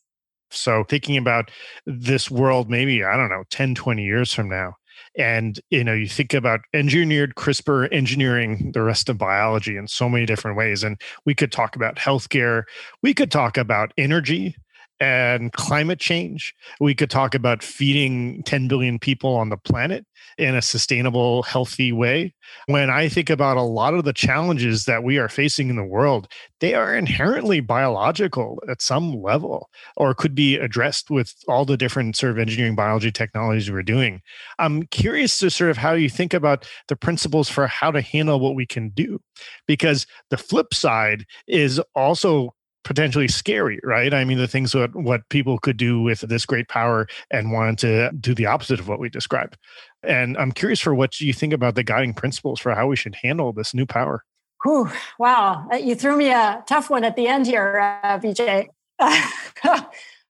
So 0.50 0.85
thinking 0.85 1.16
about 1.16 1.50
this 1.85 2.30
world, 2.30 2.70
maybe, 2.70 3.02
I 3.02 3.16
don't 3.16 3.28
know, 3.28 3.42
10, 3.50 3.74
20 3.74 4.04
years 4.04 4.33
from 4.33 4.48
now, 4.48 4.76
and 5.16 5.61
you 5.70 5.85
know 5.85 5.92
you 5.92 6.09
think 6.09 6.35
about 6.35 6.61
engineered 6.72 7.35
crispr 7.35 7.88
engineering 7.92 8.72
the 8.72 8.83
rest 8.83 9.09
of 9.09 9.18
biology 9.18 9.76
in 9.76 9.87
so 9.87 10.09
many 10.09 10.26
different 10.26 10.57
ways 10.57 10.83
and 10.83 11.00
we 11.24 11.35
could 11.35 11.52
talk 11.52 11.76
about 11.76 11.96
healthcare 11.96 12.64
we 13.02 13.14
could 13.14 13.30
talk 13.30 13.57
about 13.57 13.92
energy 13.96 14.57
and 15.00 15.52
climate 15.52 15.98
change. 15.98 16.54
We 16.80 16.94
could 16.94 17.11
talk 17.11 17.35
about 17.35 17.62
feeding 17.62 18.42
10 18.44 18.68
billion 18.68 18.98
people 18.98 19.35
on 19.35 19.48
the 19.48 19.57
planet 19.57 20.07
in 20.38 20.54
a 20.54 20.62
sustainable, 20.62 21.42
healthy 21.42 21.92
way. 21.92 22.35
When 22.66 22.90
I 22.90 23.09
think 23.09 23.30
about 23.30 23.57
a 23.57 23.62
lot 23.62 23.94
of 23.94 24.04
the 24.04 24.12
challenges 24.12 24.85
that 24.85 25.04
we 25.04 25.18
are 25.18 25.28
facing 25.28 25.68
in 25.68 25.76
the 25.76 25.85
world, 25.85 26.28
they 26.61 26.74
are 26.74 26.94
inherently 26.94 27.61
biological 27.61 28.62
at 28.68 28.83
some 28.83 29.20
level 29.20 29.68
or 29.96 30.14
could 30.14 30.35
be 30.35 30.57
addressed 30.57 31.11
with 31.11 31.35
all 31.48 31.64
the 31.64 31.76
different 31.76 32.16
sort 32.16 32.33
of 32.33 32.38
engineering 32.38 32.74
biology 32.74 33.12
technologies 33.12 33.70
we're 33.70 33.83
doing. 33.83 34.20
I'm 34.59 34.85
curious 34.85 35.38
to 35.38 35.50
sort 35.50 35.70
of 35.70 35.76
how 35.76 35.92
you 35.92 36.09
think 36.09 36.35
about 36.35 36.66
the 36.88 36.96
principles 36.96 37.48
for 37.48 37.66
how 37.66 37.90
to 37.90 38.00
handle 38.00 38.40
what 38.40 38.54
we 38.54 38.66
can 38.66 38.90
do 38.90 39.20
because 39.66 40.07
the 40.30 40.37
flip 40.37 40.74
side 40.74 41.24
is 41.46 41.80
also 41.94 42.54
potentially 42.85 43.29
scary, 43.29 43.81
right? 43.83 44.12
I 44.14 44.25
mean, 44.25 44.38
the 44.38 44.47
things 44.47 44.73
that 44.73 44.94
what 44.94 45.29
people 45.31 45.59
could 45.59 45.77
do 45.77 46.01
with 46.03 46.20
this 46.20 46.47
great 46.47 46.68
power 46.68 47.09
and 47.31 47.51
wanted 47.51 47.79
to 47.79 48.12
do 48.12 48.35
the 48.35 48.47
opposite 48.47 48.79
of 48.79 48.88
what 48.88 49.01
we 49.01 49.09
described. 49.09 49.57
And 50.03 50.37
I'm 50.37 50.53
curious 50.53 50.81
for 50.81 50.94
what 50.94 51.20
you 51.20 51.33
think 51.33 51.53
about 51.53 51.75
the 51.75 51.83
guiding 51.83 52.14
principles 52.14 52.61
for 52.61 52.75
how 52.75 52.87
we 52.87 52.97
should 52.97 53.16
handle 53.16 53.53
this 53.53 53.75
new 53.75 53.87
power. 53.87 54.23
Whew, 54.62 54.90
wow, 55.18 55.66
uh, 55.73 55.77
you 55.77 55.94
threw 55.94 56.16
me 56.16 56.31
a 56.31 56.62
tough 56.66 56.88
one 56.88 57.05
at 57.05 57.16
the 57.16 57.27
end 57.27 57.47
here, 57.47 58.01
uh, 58.03 58.18
Vijay. 58.18 58.68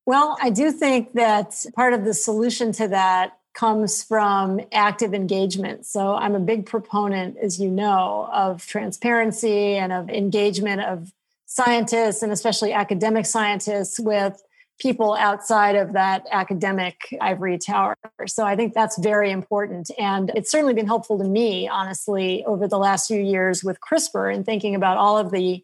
well, 0.07 0.37
I 0.41 0.51
do 0.51 0.73
think 0.73 1.13
that 1.15 1.65
part 1.77 1.93
of 1.93 2.05
the 2.05 2.15
solution 2.15 2.73
to 2.73 2.89
that 2.89 3.39
comes 3.55 4.03
from 4.03 4.61
active 4.73 5.15
engagement. 5.15 5.87
So 5.87 6.15
I'm 6.15 6.35
a 6.35 6.41
big 6.41 6.67
proponent, 6.67 7.37
as 7.41 7.61
you 7.61 7.71
know, 7.71 8.29
of 8.33 8.67
transparency 8.67 9.77
and 9.77 9.93
of 9.93 10.11
engagement 10.11 10.83
of 10.83 11.13
scientists 11.55 12.21
and 12.23 12.33
especially 12.33 12.73
academic 12.73 13.25
scientists 13.27 14.01
with 14.01 14.43
people 14.81 15.15
outside 15.15 15.77
of 15.77 15.93
that 15.93 16.27
academic 16.33 16.97
ivory 17.21 17.59
tower. 17.59 17.97
So 18.27 18.45
I 18.45 18.57
think 18.57 18.75
that's 18.75 18.99
very 18.99 19.31
important. 19.31 19.89
And 19.97 20.33
it's 20.35 20.51
certainly 20.51 20.75
been 20.75 20.89
helpful 20.89 21.17
to 21.19 21.25
me, 21.25 21.69
honestly, 21.69 22.45
over 22.45 22.67
the 22.67 22.77
last 22.77 23.07
few 23.07 23.21
years 23.21 23.63
with 23.63 23.79
CRISPR 23.81 24.35
and 24.35 24.45
thinking 24.45 24.75
about 24.75 24.97
all 24.97 25.17
of 25.17 25.31
the 25.31 25.63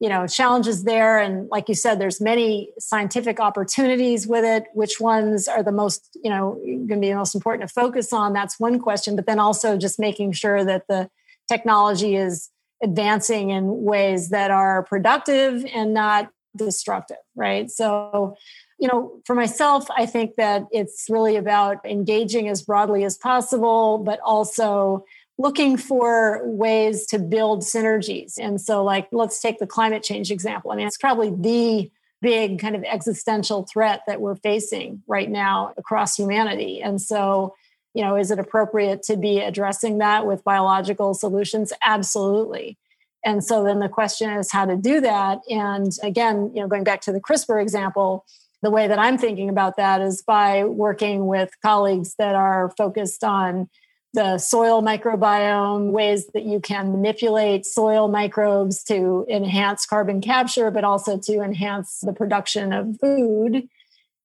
you 0.00 0.08
know 0.08 0.28
challenges 0.28 0.84
there 0.84 1.18
and 1.18 1.48
like 1.50 1.68
you 1.68 1.74
said 1.74 2.00
there's 2.00 2.20
many 2.20 2.70
scientific 2.78 3.40
opportunities 3.40 4.28
with 4.28 4.44
it 4.44 4.66
which 4.72 5.00
ones 5.00 5.48
are 5.48 5.60
the 5.60 5.72
most 5.72 6.16
you 6.22 6.30
know 6.30 6.54
going 6.62 6.88
to 6.88 7.00
be 7.00 7.08
the 7.08 7.16
most 7.16 7.34
important 7.34 7.68
to 7.68 7.74
focus 7.74 8.12
on 8.12 8.32
that's 8.32 8.60
one 8.60 8.78
question 8.78 9.16
but 9.16 9.26
then 9.26 9.40
also 9.40 9.76
just 9.76 9.98
making 9.98 10.30
sure 10.30 10.64
that 10.64 10.86
the 10.86 11.10
technology 11.48 12.14
is 12.14 12.48
advancing 12.82 13.50
in 13.50 13.82
ways 13.84 14.30
that 14.30 14.50
are 14.50 14.82
productive 14.84 15.64
and 15.74 15.94
not 15.94 16.30
destructive, 16.56 17.18
right? 17.34 17.70
So, 17.70 18.36
you 18.78 18.88
know, 18.88 19.20
for 19.24 19.34
myself, 19.34 19.88
I 19.96 20.06
think 20.06 20.36
that 20.36 20.66
it's 20.70 21.06
really 21.08 21.36
about 21.36 21.84
engaging 21.84 22.48
as 22.48 22.62
broadly 22.62 23.04
as 23.04 23.16
possible, 23.16 23.98
but 23.98 24.20
also 24.20 25.04
looking 25.38 25.76
for 25.76 26.42
ways 26.44 27.06
to 27.06 27.18
build 27.18 27.62
synergies. 27.62 28.34
And 28.38 28.60
so, 28.60 28.82
like, 28.84 29.08
let's 29.12 29.40
take 29.40 29.58
the 29.58 29.66
climate 29.66 30.02
change 30.02 30.30
example. 30.30 30.72
I 30.72 30.76
mean, 30.76 30.86
it's 30.86 30.98
probably 30.98 31.30
the 31.30 31.90
big 32.20 32.58
kind 32.58 32.74
of 32.74 32.82
existential 32.82 33.66
threat 33.72 34.02
that 34.08 34.20
we're 34.20 34.34
facing 34.36 35.02
right 35.06 35.30
now 35.30 35.72
across 35.76 36.16
humanity. 36.16 36.80
And 36.82 37.00
so, 37.00 37.54
you 37.94 38.02
know 38.02 38.16
is 38.16 38.30
it 38.30 38.38
appropriate 38.38 39.02
to 39.04 39.16
be 39.16 39.40
addressing 39.40 39.98
that 39.98 40.26
with 40.26 40.44
biological 40.44 41.14
solutions? 41.14 41.72
Absolutely. 41.82 42.76
And 43.24 43.42
so 43.44 43.64
then 43.64 43.80
the 43.80 43.88
question 43.88 44.30
is 44.30 44.52
how 44.52 44.64
to 44.64 44.76
do 44.76 45.00
that. 45.00 45.40
And 45.50 45.92
again 46.02 46.50
you 46.54 46.60
know 46.62 46.68
going 46.68 46.84
back 46.84 47.00
to 47.02 47.12
the 47.12 47.20
crispr 47.20 47.60
example 47.60 48.24
the 48.62 48.70
way 48.70 48.88
that 48.88 48.98
i'm 48.98 49.18
thinking 49.18 49.48
about 49.48 49.76
that 49.76 50.00
is 50.00 50.22
by 50.22 50.64
working 50.64 51.26
with 51.26 51.50
colleagues 51.62 52.14
that 52.18 52.34
are 52.34 52.72
focused 52.76 53.24
on 53.24 53.68
the 54.14 54.38
soil 54.38 54.82
microbiome 54.82 55.90
ways 55.90 56.26
that 56.28 56.44
you 56.44 56.60
can 56.60 56.92
manipulate 56.92 57.66
soil 57.66 58.08
microbes 58.08 58.82
to 58.82 59.26
enhance 59.28 59.86
carbon 59.86 60.20
capture 60.20 60.70
but 60.70 60.84
also 60.84 61.18
to 61.18 61.40
enhance 61.40 62.00
the 62.00 62.12
production 62.12 62.72
of 62.72 62.98
food 63.00 63.68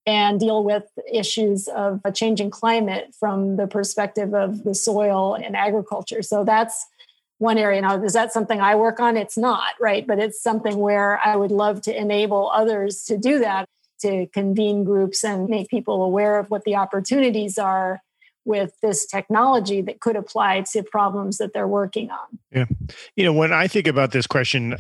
and 0.05 0.39
deal 0.39 0.63
with 0.63 0.83
issues 1.11 1.67
of 1.69 2.01
a 2.03 2.11
changing 2.11 2.49
climate 2.49 3.13
from 3.17 3.55
the 3.55 3.67
perspective 3.67 4.33
of 4.33 4.63
the 4.63 4.75
soil 4.75 5.35
and 5.35 5.55
agriculture. 5.55 6.21
So 6.21 6.43
that's 6.43 6.85
one 7.37 7.57
area. 7.57 7.81
Now, 7.81 8.01
is 8.01 8.13
that 8.13 8.31
something 8.31 8.61
I 8.61 8.75
work 8.75 8.99
on? 8.99 9.17
It's 9.17 9.37
not, 9.37 9.73
right? 9.79 10.05
But 10.05 10.19
it's 10.19 10.41
something 10.41 10.77
where 10.77 11.19
I 11.19 11.35
would 11.35 11.51
love 11.51 11.81
to 11.83 11.97
enable 11.97 12.49
others 12.51 13.03
to 13.05 13.17
do 13.17 13.39
that, 13.39 13.67
to 14.01 14.27
convene 14.27 14.83
groups 14.83 15.23
and 15.23 15.49
make 15.49 15.69
people 15.69 16.03
aware 16.03 16.37
of 16.37 16.49
what 16.49 16.63
the 16.63 16.75
opportunities 16.75 17.57
are 17.57 18.01
with 18.45 18.73
this 18.81 19.05
technology 19.05 19.81
that 19.81 20.01
could 20.01 20.17
apply 20.17 20.65
to 20.73 20.83
problems 20.83 21.37
that 21.37 21.53
they're 21.53 21.67
working 21.67 22.11
on. 22.11 22.39
Yeah. 22.51 22.65
You 23.15 23.23
know, 23.23 23.33
when 23.33 23.53
I 23.53 23.67
think 23.67 23.87
about 23.87 24.11
this 24.11 24.27
question, 24.27 24.75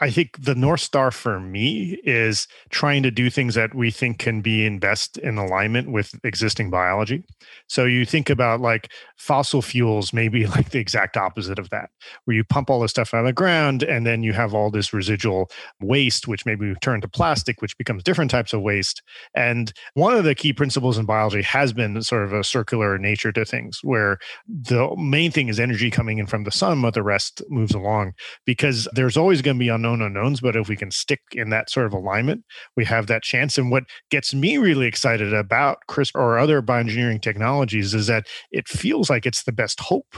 I 0.00 0.10
think 0.10 0.42
the 0.42 0.54
North 0.54 0.80
Star 0.80 1.10
for 1.10 1.38
me 1.38 1.98
is 2.04 2.48
trying 2.70 3.02
to 3.04 3.10
do 3.10 3.30
things 3.30 3.54
that 3.54 3.74
we 3.74 3.90
think 3.90 4.18
can 4.18 4.40
be 4.40 4.66
in 4.66 4.78
best 4.80 5.18
in 5.18 5.38
alignment 5.38 5.90
with 5.90 6.18
existing 6.24 6.68
biology. 6.68 7.24
So 7.68 7.84
you 7.84 8.04
think 8.04 8.28
about 8.28 8.60
like 8.60 8.90
fossil 9.16 9.62
fuels, 9.62 10.12
maybe 10.12 10.46
like 10.56 10.70
the 10.70 10.80
exact 10.80 11.16
opposite 11.16 11.58
of 11.58 11.70
that, 11.70 11.90
where 12.24 12.36
you 12.36 12.44
pump 12.44 12.70
all 12.70 12.80
this 12.80 12.90
stuff 12.90 13.14
out 13.14 13.20
of 13.20 13.26
the 13.26 13.32
ground 13.32 13.84
and 13.84 14.04
then 14.04 14.22
you 14.22 14.32
have 14.32 14.52
all 14.52 14.70
this 14.70 14.92
residual 14.92 15.48
waste, 15.80 16.26
which 16.26 16.44
maybe 16.44 16.68
we 16.68 16.74
turn 16.76 17.00
to 17.00 17.08
plastic, 17.08 17.62
which 17.62 17.78
becomes 17.78 18.02
different 18.02 18.30
types 18.30 18.52
of 18.52 18.62
waste. 18.62 19.00
And 19.34 19.72
one 19.94 20.14
of 20.16 20.24
the 20.24 20.34
key 20.34 20.52
principles 20.52 20.98
in 20.98 21.06
biology 21.06 21.42
has 21.42 21.72
been 21.72 22.02
sort 22.02 22.24
of 22.24 22.32
a 22.32 22.42
circular 22.42 22.98
nature 22.98 23.30
to 23.32 23.44
things, 23.44 23.78
where 23.82 24.18
the 24.48 24.94
main 24.96 25.30
thing 25.30 25.48
is 25.48 25.60
energy 25.60 25.90
coming 25.90 26.18
in 26.18 26.26
from 26.26 26.42
the 26.42 26.50
sun, 26.50 26.82
but 26.82 26.94
the 26.94 27.02
rest 27.02 27.42
moves 27.48 27.74
along 27.74 28.14
because 28.44 28.88
there's 28.92 29.16
always 29.16 29.40
going 29.40 29.56
to 29.56 29.64
be 29.64 29.70
unknown 29.84 30.02
unknowns, 30.02 30.40
but 30.40 30.56
if 30.56 30.68
we 30.68 30.76
can 30.76 30.90
stick 30.90 31.20
in 31.32 31.50
that 31.50 31.70
sort 31.70 31.86
of 31.86 31.92
alignment, 31.92 32.44
we 32.76 32.84
have 32.84 33.06
that 33.06 33.22
chance. 33.22 33.58
And 33.58 33.70
what 33.70 33.84
gets 34.10 34.34
me 34.34 34.56
really 34.56 34.86
excited 34.86 35.32
about 35.32 35.78
CRISPR 35.88 36.16
or 36.16 36.38
other 36.38 36.62
bioengineering 36.62 37.22
technologies 37.22 37.94
is 37.94 38.06
that 38.06 38.26
it 38.50 38.68
feels 38.68 39.10
like 39.10 39.26
it's 39.26 39.44
the 39.44 39.52
best 39.52 39.80
hope 39.80 40.16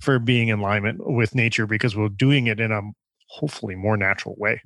for 0.00 0.18
being 0.18 0.48
in 0.48 0.60
alignment 0.60 0.98
with 1.00 1.34
nature 1.34 1.66
because 1.66 1.96
we're 1.96 2.08
doing 2.08 2.46
it 2.46 2.60
in 2.60 2.70
a 2.72 2.80
hopefully 3.28 3.74
more 3.74 3.96
natural 3.96 4.34
way. 4.38 4.60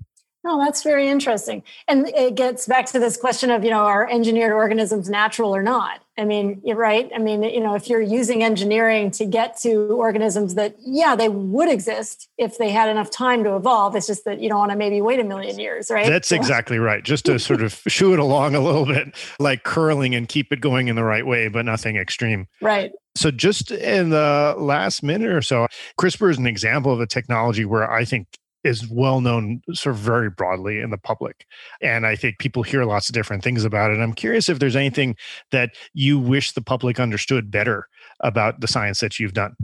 Oh, 0.45 0.59
that's 0.59 0.83
very 0.83 1.09
interesting. 1.09 1.63
And 1.87 2.09
it 2.09 2.35
gets 2.35 2.67
back 2.67 2.87
to 2.87 2.99
this 2.99 3.17
question 3.17 3.51
of, 3.51 3.63
you 3.63 3.71
know, 3.71 3.85
are 3.85 4.11
engineered 4.11 4.53
organisms 4.53 5.09
natural 5.09 5.55
or 5.55 5.63
not? 5.63 6.01
I 6.19 6.25
mean, 6.25 6.61
you're 6.65 6.77
right. 6.77 7.11
I 7.15 7.19
mean, 7.19 7.43
you 7.45 7.61
know, 7.61 7.75
if 7.75 7.89
you're 7.89 8.01
using 8.01 8.43
engineering 8.43 9.13
to 9.13 9.25
get 9.25 9.57
to 9.61 9.87
organisms 9.93 10.57
that, 10.57 10.75
yeah, 10.81 11.15
they 11.15 11.29
would 11.29 11.71
exist 11.71 12.29
if 12.39 12.59
they 12.59 12.71
had 12.71 12.89
enough 12.89 13.11
time 13.11 13.45
to 13.45 13.55
evolve. 13.55 13.95
It's 13.95 14.09
just 14.09 14.25
that 14.25 14.41
you 14.41 14.49
don't 14.49 14.59
want 14.59 14.73
to 14.73 14.77
maybe 14.77 15.01
wait 15.01 15.21
a 15.21 15.25
million 15.25 15.59
years, 15.59 15.91
right? 15.91 16.07
That's 16.07 16.29
so. 16.29 16.37
exactly 16.37 16.79
right. 16.79 17.03
Just 17.03 17.27
to 17.27 17.39
sort 17.39 17.63
of 17.63 17.81
shoo 17.87 18.13
it 18.13 18.19
along 18.19 18.55
a 18.57 18.61
little 18.61 18.85
bit, 18.85 19.15
like 19.39 19.63
curling 19.63 20.15
and 20.15 20.29
keep 20.29 20.53
it 20.53 20.61
going 20.61 20.89
in 20.89 20.97
the 20.97 21.05
right 21.05 21.27
way, 21.27 21.49
but 21.49 21.65
nothing 21.65 21.97
extreme. 21.97 22.47
Right. 22.61 22.93
So, 23.15 23.31
just 23.31 23.71
in 23.71 24.11
the 24.11 24.55
last 24.59 25.03
minute 25.03 25.31
or 25.31 25.43
so, 25.43 25.67
CRISPR 25.99 26.31
is 26.31 26.39
an 26.39 26.47
example 26.47 26.93
of 26.93 27.01
a 27.01 27.07
technology 27.07 27.65
where 27.65 27.91
I 27.91 28.05
think 28.05 28.27
is 28.65 28.89
well 28.89 29.21
known 29.21 29.63
sort 29.73 29.95
of 29.95 30.01
very 30.01 30.31
broadly 30.31 30.81
in 30.81 30.91
the 30.91 30.99
public. 30.99 31.47
And 31.81 32.07
I 32.07 32.17
think 32.17 32.39
people 32.39 32.63
hear 32.63 32.85
lots 32.85 33.09
of 33.09 33.15
different 33.15 33.43
things 33.43 33.65
about 33.65 33.91
it. 33.91 34.01
I'm 34.01 34.13
curious 34.13 34.49
if 34.49 34.59
there's 34.59 34.77
anything 34.77 35.17
that 35.51 35.71
you 35.95 36.19
wish 36.19 36.53
the 36.53 36.63
public 36.63 37.01
understood 37.01 37.51
better 37.51 37.89
about 38.21 38.61
the 38.61 38.69
science 38.69 39.01
that 39.01 39.19
you've 39.19 39.35
done. 39.35 39.57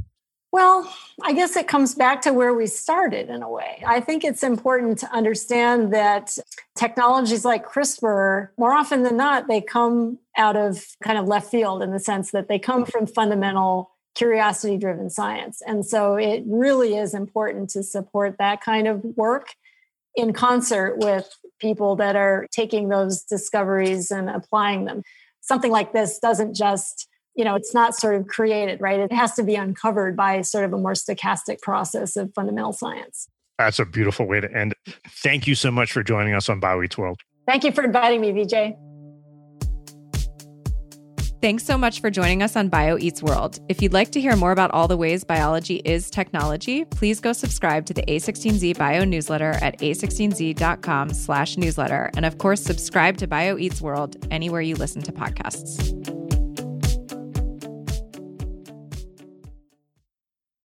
Well, 0.50 0.92
I 1.22 1.34
guess 1.34 1.56
it 1.56 1.68
comes 1.68 1.94
back 1.94 2.22
to 2.22 2.32
where 2.32 2.54
we 2.54 2.66
started 2.66 3.28
in 3.28 3.42
a 3.42 3.50
way. 3.50 3.82
I 3.86 4.00
think 4.00 4.24
it's 4.24 4.42
important 4.42 4.98
to 4.98 5.12
understand 5.12 5.92
that 5.92 6.38
technologies 6.74 7.44
like 7.44 7.66
CRISPR, 7.66 8.48
more 8.56 8.72
often 8.72 9.02
than 9.02 9.18
not, 9.18 9.46
they 9.46 9.60
come 9.60 10.18
out 10.38 10.56
of 10.56 10.86
kind 11.02 11.18
of 11.18 11.26
left 11.26 11.50
field 11.50 11.82
in 11.82 11.90
the 11.90 12.00
sense 12.00 12.30
that 12.30 12.48
they 12.48 12.58
come 12.58 12.86
from 12.86 13.06
fundamental 13.06 13.90
curiosity 14.18 14.76
driven 14.76 15.08
science. 15.08 15.62
And 15.64 15.86
so 15.86 16.16
it 16.16 16.42
really 16.46 16.96
is 16.96 17.14
important 17.14 17.70
to 17.70 17.84
support 17.84 18.36
that 18.38 18.60
kind 18.60 18.88
of 18.88 19.02
work 19.16 19.54
in 20.16 20.32
concert 20.32 20.98
with 20.98 21.30
people 21.60 21.94
that 21.96 22.16
are 22.16 22.48
taking 22.50 22.88
those 22.88 23.22
discoveries 23.22 24.10
and 24.10 24.28
applying 24.28 24.86
them. 24.86 25.02
Something 25.40 25.70
like 25.70 25.92
this 25.92 26.18
doesn't 26.18 26.54
just 26.54 27.06
you 27.36 27.44
know 27.44 27.54
it's 27.54 27.72
not 27.72 27.94
sort 27.94 28.16
of 28.16 28.26
created 28.26 28.80
right? 28.80 28.98
It 28.98 29.12
has 29.12 29.34
to 29.34 29.44
be 29.44 29.54
uncovered 29.54 30.16
by 30.16 30.42
sort 30.42 30.64
of 30.64 30.72
a 30.72 30.78
more 30.78 30.94
stochastic 30.94 31.60
process 31.60 32.16
of 32.16 32.34
fundamental 32.34 32.72
science. 32.72 33.28
That's 33.58 33.78
a 33.78 33.84
beautiful 33.84 34.26
way 34.26 34.40
to 34.40 34.52
end 34.52 34.74
thank 35.22 35.46
you 35.46 35.54
so 35.54 35.70
much 35.70 35.92
for 35.92 36.02
joining 36.02 36.34
us 36.34 36.48
on 36.48 36.60
BioEats 36.60 36.98
World. 36.98 37.20
Thank 37.46 37.62
you 37.62 37.70
for 37.70 37.84
inviting 37.84 38.20
me 38.20 38.32
vj 38.32 38.87
Thanks 41.40 41.64
so 41.64 41.78
much 41.78 42.00
for 42.00 42.10
joining 42.10 42.42
us 42.42 42.56
on 42.56 42.68
BioEats 42.68 43.22
World. 43.22 43.60
If 43.68 43.80
you'd 43.80 43.92
like 43.92 44.10
to 44.10 44.20
hear 44.20 44.34
more 44.34 44.50
about 44.50 44.72
all 44.72 44.88
the 44.88 44.96
ways 44.96 45.22
biology 45.22 45.76
is 45.84 46.10
technology, 46.10 46.84
please 46.84 47.20
go 47.20 47.32
subscribe 47.32 47.86
to 47.86 47.94
the 47.94 48.02
A16Z 48.02 48.76
Bio 48.76 49.04
newsletter 49.04 49.52
at 49.62 49.78
a16z.com 49.78 51.10
slash 51.10 51.56
newsletter. 51.56 52.10
And 52.16 52.24
of 52.24 52.38
course, 52.38 52.60
subscribe 52.60 53.18
to 53.18 53.28
BioEats 53.28 53.80
World 53.80 54.16
anywhere 54.32 54.62
you 54.62 54.74
listen 54.74 55.00
to 55.02 55.12
podcasts. 55.12 56.17